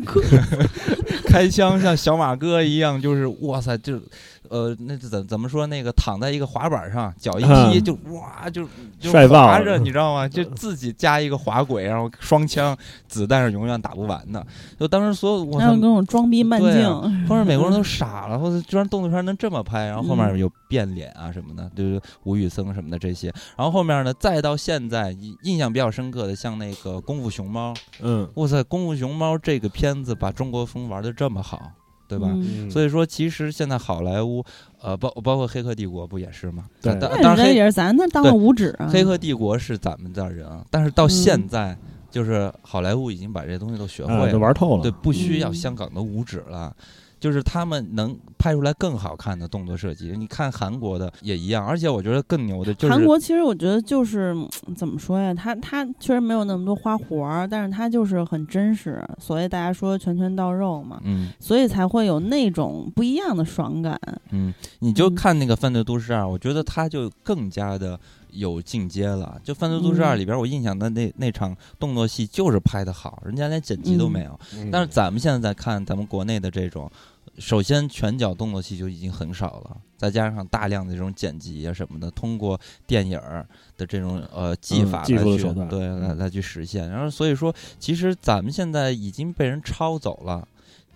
[1.27, 4.01] 开枪像小马哥一样，就是哇塞，就
[4.49, 5.67] 呃，那怎怎么说？
[5.67, 8.67] 那个躺在一个滑板上，脚一踢嗯就哇就
[8.99, 10.27] 就帅爆了滑着，你知道吗？
[10.31, 12.77] 就自己加一个滑轨，然后双枪，
[13.09, 14.45] 子弹是永远打不完的。
[14.79, 23.33] 就当时所有我操还有各，种装逼慢对镜啊，当时美国人 都傻了，或者居然动作片能这么拍，然后后面嗯有变脸啊什么的，就是吴宇森什么的这些。
[23.57, 31.73] 然后后面呢，再到现在印印象比较深刻的，像那个《功夫熊猫》，嗯，哇塞，《功夫熊猫》这个片子把中国风玩的这么好，
[32.09, 32.29] 对吧？
[32.33, 34.45] 嗯所以说，其实现在好莱坞，
[34.81, 36.65] 呃，包包括《黑客帝国》不也是吗？
[36.81, 41.77] 对当那当然也是咱那当对了五指啊，黑客帝国是咱们这儿人啊，但是到现在，
[42.11, 44.83] 就是好莱坞已经把这东西都学会啊，了，玩透了。
[44.83, 46.75] 对，不需要嗯香港的五指了。
[47.21, 54.35] 就是他们能拍出来更好看的动作设计，你看韩国的也一样，而且我觉得更牛的就是韩国其实我觉得就是
[54.67, 64.01] 嗯怎么说呀，他他确实没有那么多花活儿，但是他就是很真实，所谓大家说拳拳到肉嘛，嗯所以才会有那种不一样的爽感。
[64.31, 68.01] 嗯，你就嗯看那个《犯罪都市二》，我觉得他就更加的
[68.33, 69.41] 有进阶了。
[69.45, 74.39] 就《犯罪都市二》嗯里边，我印象的那那场动作戏就是拍的好，人家连剪辑都没有。
[74.55, 76.91] 嗯但是咱们现在在看咱们国内的这种，
[77.39, 86.91] 首先拳脚动作戏就已经很少了，再加上大量的这种剪辑啊什么的，通过电影儿的这种呃技法嗯技来去、术的对嗯来来去实现。
[86.91, 90.47] 然后所以说，其实咱们现在已经被人抄走了。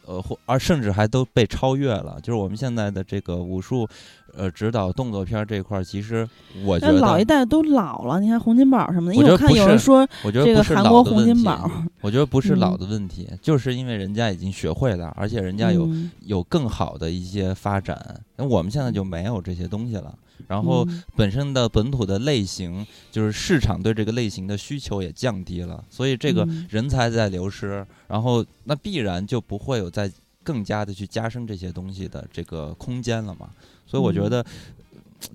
[0.06, 3.88] 呃，或而甚至还都被超越了，就是我们现在的这个武术，
[4.36, 6.28] 呃，指导动作片儿这块儿，其实
[6.64, 11.70] 我觉得，老一代都老了，你看洪金宝什么的，因为我看有人说我觉得这个韩国洪金宝，
[12.00, 20.14] 我觉得不是老嗯的问题，就是因为人家已经学会了，而且人家有嗯有更好的一些发展，那我们现在就没有这些东西了。
[20.48, 30.10] 然后嗯本身的本土的类型，就是市场对这个类型的需求也降低了，所以这个嗯人才在流失，然后那必然就不会有再
[30.42, 33.48] 更加的去加深这些东西的这个空间了嘛。
[33.94, 34.46] 所以我觉嗯得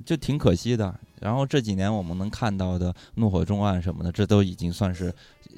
[0.05, 0.93] 就挺可惜的。
[1.21, 5.13] 然后这几年我们能看到的《怒火重案》什么的，这都已经算是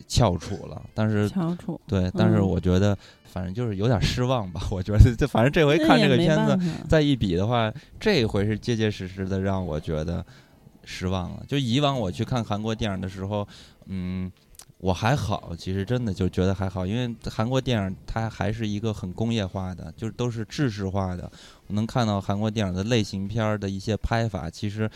[0.08, 4.62] 翘楚了，但是翘楚，对，但是嗯我觉得反正就是有点失望吧。
[4.72, 10.24] 我觉得就反正这回看这个片子再一比的话，这回是结结实实的让我觉得
[10.84, 11.44] 失望了。
[11.48, 13.48] 就以往我去看韩国电影的时候，
[13.86, 14.32] 嗯，
[14.82, 21.32] 我还好，其实真的就觉得还好，因为韩国电影它还是一个很工业化的，就是都是制式化的。
[21.68, 24.90] 我能看到韩国电影的类型片儿的一些拍法，其实。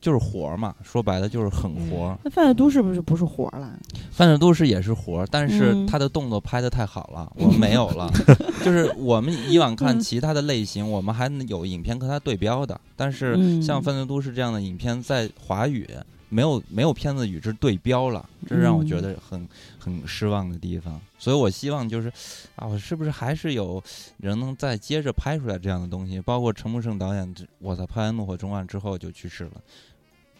[0.00, 2.16] 就是活儿嘛，说白了就是狠活儿。
[2.22, 3.76] 那犯罪都市不是不是活儿了？
[4.12, 8.08] 犯罪都市也是活儿，但是嗯他的动作拍的太好了，我们没有了。
[8.64, 15.84] 就是我们以往看嗯其他的类型，我们还能有影片和它对标的，但是嗯像《犯罪都市》这样的影片，在华语
[16.28, 19.48] 没有没有片子与之对标了，这是让我觉得很
[19.78, 21.00] 很失望的地方。
[21.18, 22.08] 所以我希望就是
[22.56, 23.82] 啊，我是不是还是有
[24.18, 26.20] 人能再接着拍出来这样的东西？
[26.20, 29.52] 包括陈木胜导演，我操拍完《怒火中案》之后就去世了，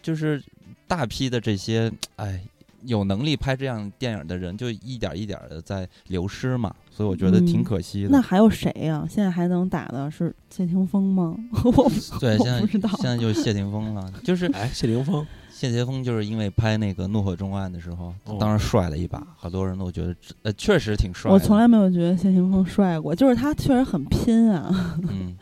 [0.01, 0.43] 就是
[0.87, 2.41] 大批的这些哎。
[2.83, 8.09] 有能力拍这样电影的人，就一点一点的在流失嘛，所以我觉得挺嗯可惜的。
[8.09, 11.35] 那还有谁呀、现在还能打的是谢霆锋吗？
[11.61, 11.89] 我不
[12.21, 15.27] 对，我现在不知道现在就是谢霆锋了，就是哎，谢霆锋，
[15.59, 21.29] 谢霆锋就是因为拍那个《怒火中案》的时候，哦当时帅了一把，好多人都觉得呃确实挺帅。
[21.31, 25.35] 我从来没有觉得谢霆锋帅过，就是他确实很拼啊，嗯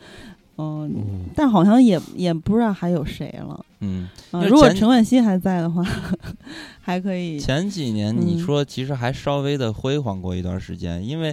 [0.58, 3.64] 嗯， 嗯，但好像也也不知道还有谁了。
[3.80, 5.84] 嗯，啊、如果陈冠希还在的话，
[6.82, 7.38] 还可以。
[7.38, 11.32] 前几年你嗯说其实还稍微的辉煌过一段时间，因为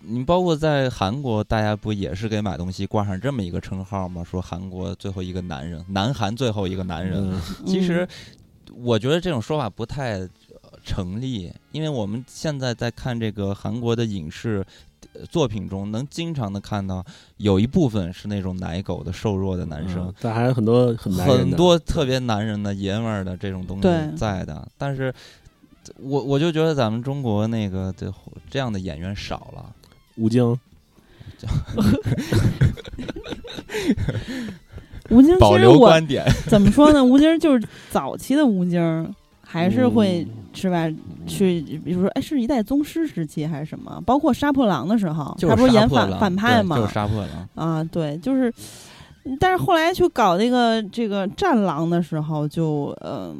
[0.00, 4.22] 你包括在韩国，大家不也是给买东西挂上这么一个称号吗？
[4.22, 7.30] 说韩国最后一个男人，南韩最后一个男人。
[7.30, 8.08] 嗯其实嗯
[8.84, 10.28] 我觉得这种说法不太呃
[10.84, 14.64] 成立，因为我们现在在看这个韩国的影视
[15.14, 17.04] 呃作品中，能经常的看到
[17.38, 25.12] 有一部分是那种奶狗的瘦弱的男生嗯，但还有很多很多特别男人的爷们儿的这种东西在的，但是
[25.96, 28.12] 我我就觉得咱们中国那个这
[28.48, 29.74] 这样的演员少了。
[30.18, 30.58] 吴京，
[35.10, 37.02] 吴京保留其实我观点， 怎么说呢？
[37.02, 40.88] 吴京就是早期的吴京，还是会、嗯是吧？
[41.26, 44.02] 去比如说，哎，是一代宗师时期还是什么？
[44.04, 46.88] 包括杀破狼的时候，就他不是演反反派对就是吗？
[46.92, 47.48] 杀破狼。
[47.54, 48.52] 啊，对，就是。
[49.38, 53.36] 但是后来去搞那个这个战狼的时候就，嗯、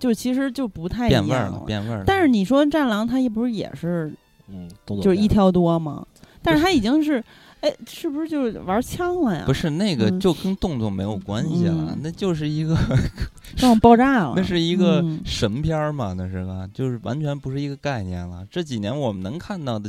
[0.00, 2.04] 就其实就不太一样变味儿了，变味儿了。
[2.04, 4.12] 但是你说战狼，它也不是也是
[4.52, 6.06] 嗯，动作就是一挑多嘛？
[6.42, 7.22] 但是他已经是，
[7.60, 9.44] 哎，是不是就是玩枪了呀？
[9.46, 12.76] 不是那个嗯就跟动作没有关系了，嗯那就是一个
[13.56, 14.34] 让我爆炸了。
[14.36, 18.44] 那是一个嗯神片儿嘛，那是个就是完全不是一个概念了。
[18.50, 19.88] 这几年我们能看到的，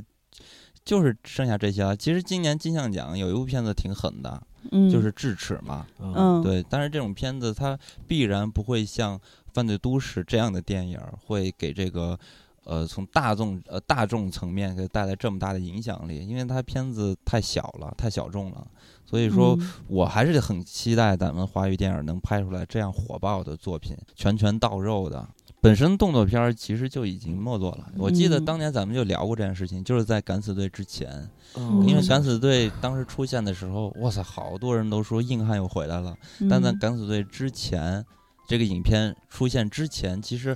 [0.85, 1.98] 就是剩下这些了。
[1.98, 4.40] 其实今年金像奖有一部片子挺狠的，
[4.72, 6.64] 嗯，就是《智齿》嘛，嗯嗯，对。
[6.69, 7.76] 但是这种片子它
[8.07, 9.18] 必然不会像
[9.52, 12.19] 《犯罪都市》这样的电影儿会给这个。
[12.65, 18.68] 呃，从大众呃大众层面给带来这么大的影响力，因为它片子太小了，太小众了，
[19.06, 25.27] 所以说嗯我还是很期待咱们华语电影能拍出来这样火爆的作品，拳拳到肉的。
[25.61, 27.90] 本身动作片儿其实就已经没落了。
[27.98, 31.10] 我记得嗯当年咱们就聊过这件事情，就是在《敢死队》之前，
[31.56, 36.18] 嗯因为嗯《敢死队》当时出现的时候，哇塞，好多人都说硬汉又回来了。
[36.49, 38.06] 但在《嗯敢死队》之前，
[38.45, 40.53] 这个影片出现之前，其实，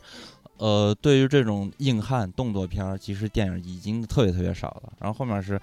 [0.57, 4.93] 呃，对于这种硬汉动作片儿，其实电影已经特别特别少了。
[4.99, 5.59] 然后后面是，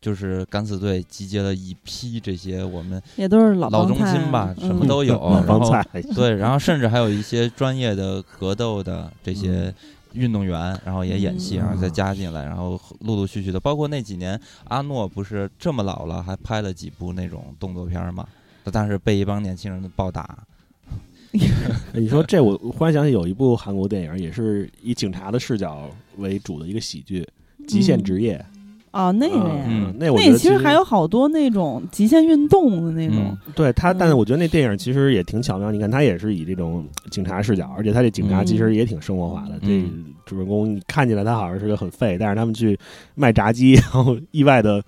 [0.00, 5.14] 就是敢死队集结了一批这些我们也都是老老中帮菜青吧，嗯什么都有。
[5.14, 5.70] 老然后
[6.14, 9.74] 对，然后甚至还有一些专业的格斗的这些
[10.12, 18.26] 运动员，然后也演戏，嗯然后再加进来，然后陆陆续续的，包括那几年阿诺不是这么老了，还拍了几部那种动作片儿嘛，
[18.72, 20.38] 但是被一帮年轻人暴打。
[21.92, 27.22] 你说这我我忽然想起有一部韩国电影，也是以警察的视角为主的一个喜剧，
[27.66, 28.38] 《极限职业》
[28.90, 35.70] 哦，那个呀，嗯那我觉得那其实还有好多那种极限运动的那种嗯，对他，但是嗯我觉得那电影其实也挺巧妙。
[35.70, 39.58] 你看，他也是以这种警察视角，而且他这警察嗯其实也挺生活化的。
[39.60, 42.76] 这嗯主人公你看起来他好像是个很废，但是他们去
[43.14, 44.82] 卖炸鸡，然后意外的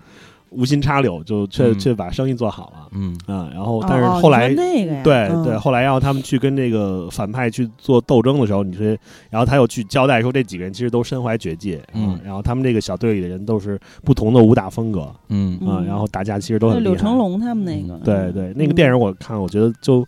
[0.51, 1.79] 无心插柳，就却、嗯。
[1.79, 2.87] 却把生意做好了。
[2.91, 3.17] 嗯。
[3.25, 3.49] 啊。
[3.53, 5.43] 然后哦，但是哦后来你说那个呀，对嗯。
[5.43, 8.85] 对，后来然后他们去跟这个反派去做斗争的时候，你说，
[9.29, 12.19] 然后他又去交代说这几个人其实都身怀绝技，嗯。
[12.23, 15.57] 然后他们这个小队里的人都是不同的武打风格嗯。
[15.61, 15.69] 嗯。
[15.69, 16.93] 啊，然后打架其实都对很厉害。
[16.93, 20.05] 柳成龙他们那个，对对，那个电影我看，我觉得就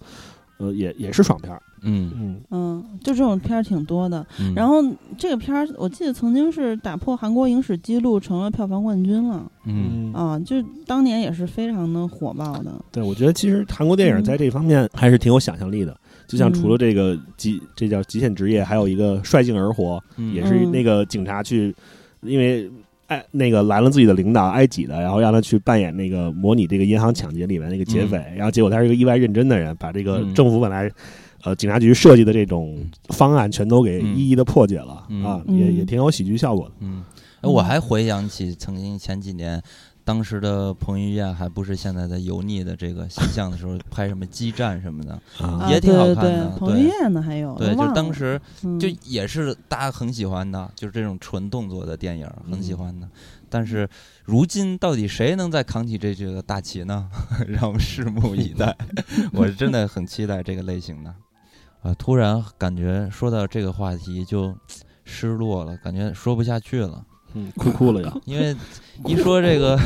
[0.57, 4.25] 呃也也是爽片儿，嗯嗯嗯，就这种片儿挺多的。
[4.39, 4.83] 嗯，然后
[5.17, 10.39] 这个片儿，我记得曾经是打破韩国影史记录，成了票房冠军了嗯啊！
[10.39, 10.55] 就
[10.85, 12.73] 当年也是非常的火爆的。
[12.91, 15.95] 对，我觉得其实韩国电影在这方面还是挺有想象力的。
[16.25, 21.75] 就像除了这个极，这叫极限职业，还有一个率性而活，嗯也是那个警察去，
[22.21, 22.71] 因为
[23.07, 30.89] 哎那个拦了自己的领导埃及的，然后让他去扮演那个模拟这个银行抢劫里面那个劫匪，然后结果他是一个意外认真的人，把这个嗯政府本来。
[31.43, 36.75] 呃，警察局设计的这种方案全都给嗯一一的破解了、嗯啊，嗯也也挺有喜剧效果的。
[36.79, 37.03] 嗯，
[37.41, 39.61] 哎，我还回想起曾经前几年。
[40.05, 45.17] 当时的彭于晏还不是现在的油腻的这个形象的时候，拍什么激战什么的，
[45.71, 53.07] 也挺好看的对，彭于晏呢还有，对，就当时嗯就也是大家很喜欢的，就是这种纯动作的电影，很喜欢的。
[53.49, 53.87] 但是
[54.25, 57.09] 如今到底谁能再扛起这这个大旗呢？
[57.47, 58.75] 让我们拭目以待。
[59.31, 61.15] 我是真的很期待这个类型的。
[61.83, 64.55] 啊，突然感觉说到这个话题就
[65.03, 67.05] 失落了，感觉说不下去了。
[67.33, 68.13] 嗯，哭哭了呀。
[68.25, 68.55] 因为
[69.05, 69.77] 一说这个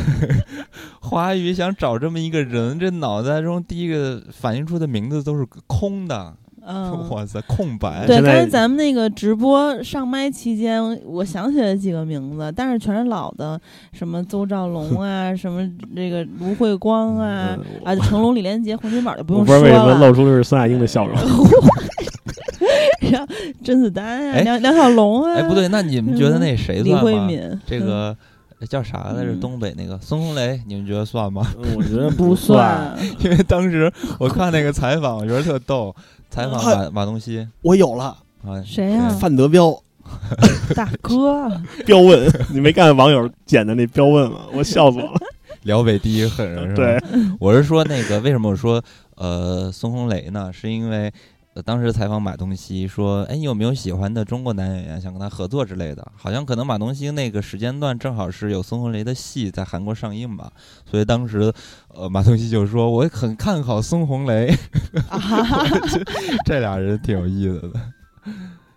[1.01, 6.37] 华语想找这么一个人，这脑袋中第一个反映出的名字都是空的。
[6.69, 8.05] 嗯，哇塞，空白。
[8.05, 13.59] 对，刚才咱们那个直播上麦期间，我想起来几个名字，但是全是老的，
[13.93, 15.65] 什么邹兆龙啊，什么
[15.95, 20.07] 这个卢慧光啊，嗯啊，成龙、李连杰、洪金宝就不用我不知道为什么说了。
[20.07, 21.15] 露出的是孙亚英的笑容。
[23.09, 23.27] 然后
[23.63, 27.03] 甄子丹啊，哎梁梁小龙啊，哎，不对，那你们觉得那谁李算吗？
[27.03, 28.13] 慧敏这个
[28.67, 29.31] 叫啥来着？
[29.31, 31.47] 嗯东北那个孙红雷，你们觉得算吗？
[31.57, 32.35] 嗯我觉得不。
[32.35, 35.95] 算， 因为当时我看那个采访，我觉得特逗。
[36.29, 39.71] 采访马马东锡我有了，啊，谁呀范德彪
[40.75, 41.49] 大哥，
[41.85, 44.41] 彪问，你没看网友剪的那彪问吗？
[44.53, 45.19] 我笑死我了。
[45.63, 46.75] 辽北第一狠人是吧？
[46.75, 47.01] 对，
[47.39, 48.81] 我是说那个为什么我说
[49.15, 50.51] 呃孙红雷呢？
[50.53, 51.11] 是因为呃
[51.61, 60.51] 当时采访马东锡说：“哎，你有没有喜欢的中国男演员想跟他合作之类的？”好像可能马东锡那个时间段正好是有孙红雷的戏在韩国上映吧，
[60.89, 61.51] 所以当时
[61.89, 64.53] 呃马东锡就说：“我很看好孙红雷。
[66.45, 67.79] ”这俩人挺有意思的。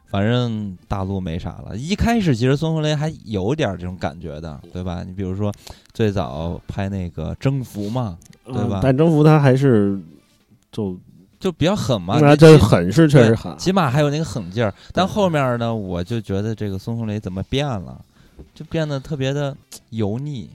[0.07, 1.77] 反正大陆没啥了。
[1.77, 5.05] 一开始其实孙红雷还有点这种感觉的，对吧？
[5.05, 5.53] 你比如说
[5.93, 9.97] 最早拍那个《征服》嘛，对吧嗯但征服他还是
[10.73, 10.99] 就
[11.41, 14.73] 就比较狠嘛，那你起这狠是确实狠，起码还有那个狠劲儿。
[14.93, 17.99] 但后面呢，我就觉得这个孙红雷怎么变了，
[18.55, 19.57] 就变得特别的
[19.89, 20.51] 油腻，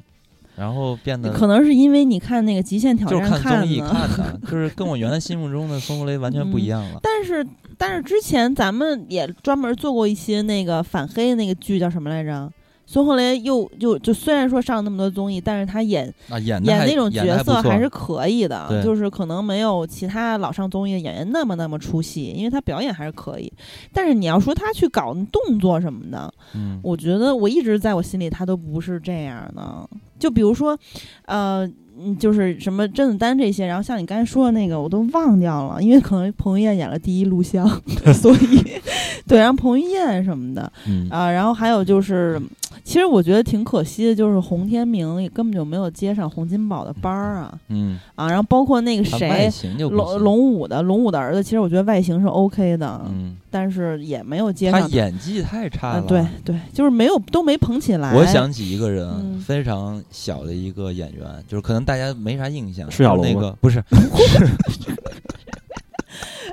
[0.56, 7.00] 然后变得可能是因为你看那个《极限挑就是战》看综艺，看的， 就是跟我原来心目中的孙红雷完全不一样了。
[7.02, 7.46] 但是
[7.78, 12.50] 但是之前咱们也专门做过一些那个反黑的那个剧，叫什么来着？
[12.86, 23.52] 孙红雷又就就虽然说上那么多综艺，但是他演啊，演演那种角色还是可以的，就是可能没有其他老上综艺的演员那么那么出戏，因为他表演还是可以。
[23.92, 29.90] 但是你要说他去搞动作什么的，嗯我觉得我一直在我心里他都不是这样的。
[30.18, 30.78] 就比如说，
[31.26, 37.68] 呃，嗯就是什么甄子丹这些，然后像你刚才说的那个，我都忘掉了，因为可能彭于晏演了第一录像，
[38.14, 38.64] 所以
[39.28, 42.42] 对，然后彭于晏什么的嗯啊、然后还有就是，
[42.84, 49.50] 其实我觉得挺可惜的，就是洪天明也根本就没有接上洪金宝的班儿啊嗯，啊，然后包括那个谁。
[49.52, 56.02] 形就不龙龙武的龙武的儿子，其实我觉得外形是 OK 的，嗯，但是也没有接上他演技太差啊，了。
[56.04, 58.14] 对对，就是没有都没捧起来。
[58.14, 63.84] 我想起一个人，嗯非常小的一个演员，就是可能大家没啥印象，释小龙就是那个不是，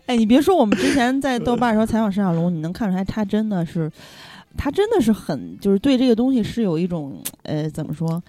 [0.06, 3.90] 哎，你别说，我们之前在豆瓣的时候采访沈小龙，你能看出来他真的是，
[4.56, 8.22] 他真的是很，就是对这个东西是有一种呃，怎么说？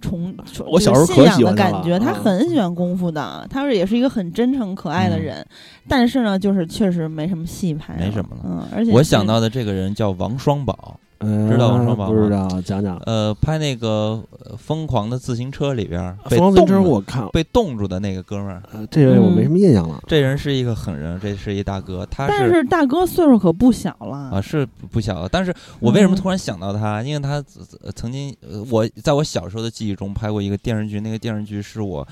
[0.00, 5.22] 崇，崇我小时候可就是信仰喜欢的感觉，他啊很喜欢功夫的，他是也是一个很真诚可爱的嗯。
[5.22, 5.46] 人，
[5.86, 8.40] 但是呢，就是确实没什么戏拍，没什么了。
[8.44, 12.96] 嗯，而且我想到的这个人叫王双宝，嗯，知道王双宝不知吗道，讲讲。
[13.06, 20.02] 呃，拍那个呃《疯狂的自行车》里边儿被疯狂自行车冻住我看，被冻住的那个哥们儿，呃这位我没什么印象了。
[20.06, 25.28] 这人是一个狠人，这是一大哥，他但是大哥岁数可不小了啊，是不不小了。
[25.28, 27.02] 但是我为什么嗯突然想到他？
[27.02, 27.42] 因为他
[27.82, 32.06] 呃曾经，呃，我在我小时候的记忆中拍过一个电视剧，那个电视剧是我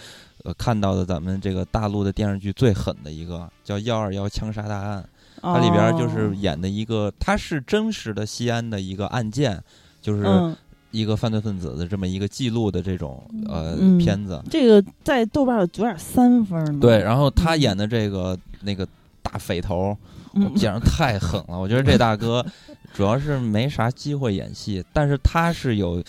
[0.44, 5.02] 呃看到的咱们这个大陆的电视剧最狠的一个，叫《幺二幺枪杀大案》。
[5.44, 9.62] 它里边就是哦演的一个，它是真实的西安的一个案件，
[10.00, 10.56] 就是嗯，
[10.90, 14.42] 一个犯罪分子的这么一个记录的这种呃嗯片子。
[14.50, 16.78] 这个在豆瓣有九点三分呢。
[16.80, 18.86] 对，然后他嗯演的这个那个
[19.22, 19.96] 大匪头，
[20.34, 21.58] 嗯，简直太狠了！
[21.58, 22.44] 我觉得这大哥
[22.94, 26.02] 主要是没啥机会演戏，但是他是有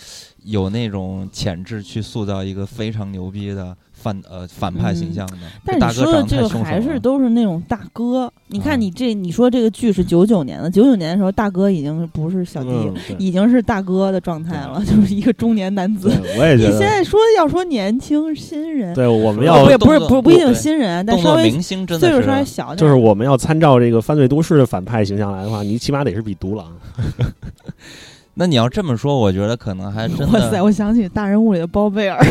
[0.44, 3.76] 有那种潜质去塑造一个非常牛逼的
[4.06, 5.36] 反呃反派形象的。
[5.64, 8.32] 但是你说的这个还是都是那种大哥。
[8.48, 16.08] 你啊看你这，你说这个剧是九九年的，九九年的时候，大哥已经不是小弟，嗯，已经是大哥的状态了，就是一个中年男子。
[16.38, 16.70] 我也觉得。
[16.70, 22.44] 你现在说要说年轻新人，对，我们哦要不也不是不是不一定新人，但稍微明星真岁数稍微。
[22.44, 26.72] 小点，就是我们要参照这个犯罪都市的反派形象来的话，你起码得是比独狼。
[28.38, 30.62] 那你要这么说，我觉得可能还 真哇塞！
[30.62, 32.22] 我想起大人物里的包贝尔，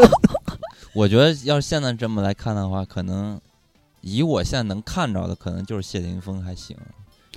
[0.92, 3.40] 我觉得要是现在这么来看的话，可能
[4.00, 6.76] 以我现在能看着的，可能就是谢霆锋还行，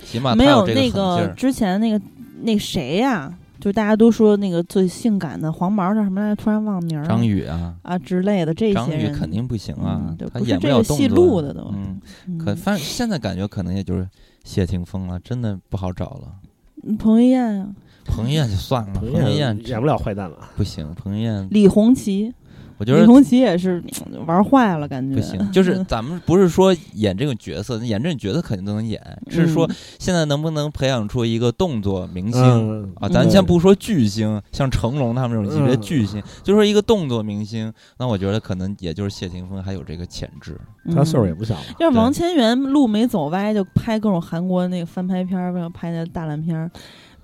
[0.04, 1.34] 起码他没有这个狠劲那个儿。
[1.34, 2.00] 之前那个
[2.42, 6.42] 那谁呀、就大家都说那个最性感的黄毛叫什么来着？
[6.42, 7.08] 突然忘名儿了。
[7.08, 14.08] 张宇啊，啊之类的这些张宇肯定不行啊他不了戏作路的都嗯，嗯可反正现在感觉可能也就是
[14.42, 16.32] 谢霆锋了，真的不好找了。
[16.82, 17.68] 嗯彭于晏啊，
[18.04, 20.50] 彭于晏就算了，彭于晏演不了坏蛋了。
[20.54, 22.34] 不行，彭于晏李红旗，
[22.84, 23.82] 我觉得李红旗也是
[24.12, 25.50] 嗯玩坏了，感觉不行。
[25.50, 29.00] 就是咱们不是说演这个角色，演这个角色肯定都能演，
[29.30, 32.42] 是说嗯现在能不能培养出一个动作明星。
[32.42, 40.60] 嗯啊，咱嗯先不说巨星，像成龙他们这种级别巨星，就说一个动作明星，那我觉得可能也就是谢霆锋还有这个潜质。
[40.94, 41.62] 他岁数也嗯不小了。
[41.78, 46.70] 要是王千源路没走歪，就拍各种韩国那个翻拍片儿，拍那大烂片儿，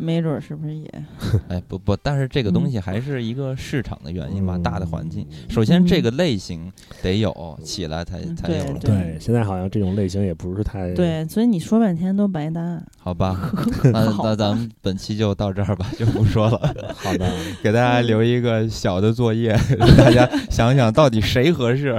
[0.01, 0.91] 没准儿是不是也？
[1.49, 5.27] 哎，不不，但是这个东嗯西还是一个市场的原因吧，嗯大的环境。
[5.49, 6.73] 首先，这个类型
[7.03, 12.81] 得有起来才嗯才有了，对对对，现在好像这种类型也不是太对，所以你说半天都白搭。
[12.99, 13.53] 好吧？
[13.93, 17.31] 那那咱们本期就到这儿吧，就不说了， 好的。
[17.63, 21.97] 给大家留一个小的作业，让大家想想到底谁合适。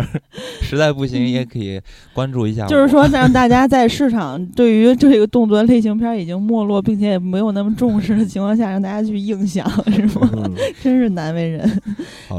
[0.62, 1.82] 实在不行也可以
[2.14, 2.66] 关注一下。
[2.68, 10.30] 就是说，让大家在市场对于这个动作类型片儿已经没落，并且也没有那么重重视的情况下，让大家去硬想，是吗？
[10.34, 11.82] 嗯 真是难为人。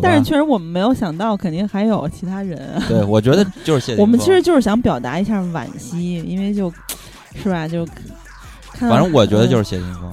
[0.00, 2.82] 但是确实我们没有想到，肯定还有其他人啊。
[2.88, 4.00] 对，我觉得 就是谢霆锋。
[4.02, 6.72] 我们其实就是想表达一下惋惜，因为就
[7.42, 7.86] 是吧，就
[8.72, 10.10] 看反正我觉得就是谢霆锋。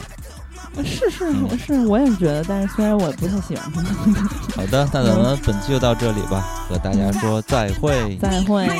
[0.83, 3.81] 是是嗯是，我也是觉得，但是虽然我也不太喜欢他，
[4.61, 8.17] 好的，那咱们本期就到这里吧，和大家说再会。
[8.17, 8.67] 再会。
[8.67, 8.75] 再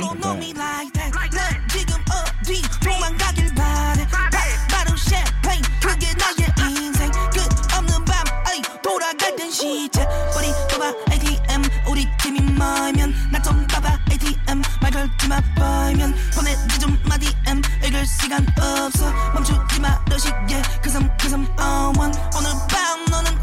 [9.60, 10.07] 시작.
[10.38, 16.15] 우리 봐봐 ATM 우리 팀이 말면 나좀 봐봐 ATM 말 걸지마 보이면.
[16.34, 19.11] 보내지 좀마 DM 읽을 시간 없어.
[19.34, 20.61] 멈추지마 너시게.
[20.81, 23.39] 그섬 그섬 어원 oh 오늘 밤 너는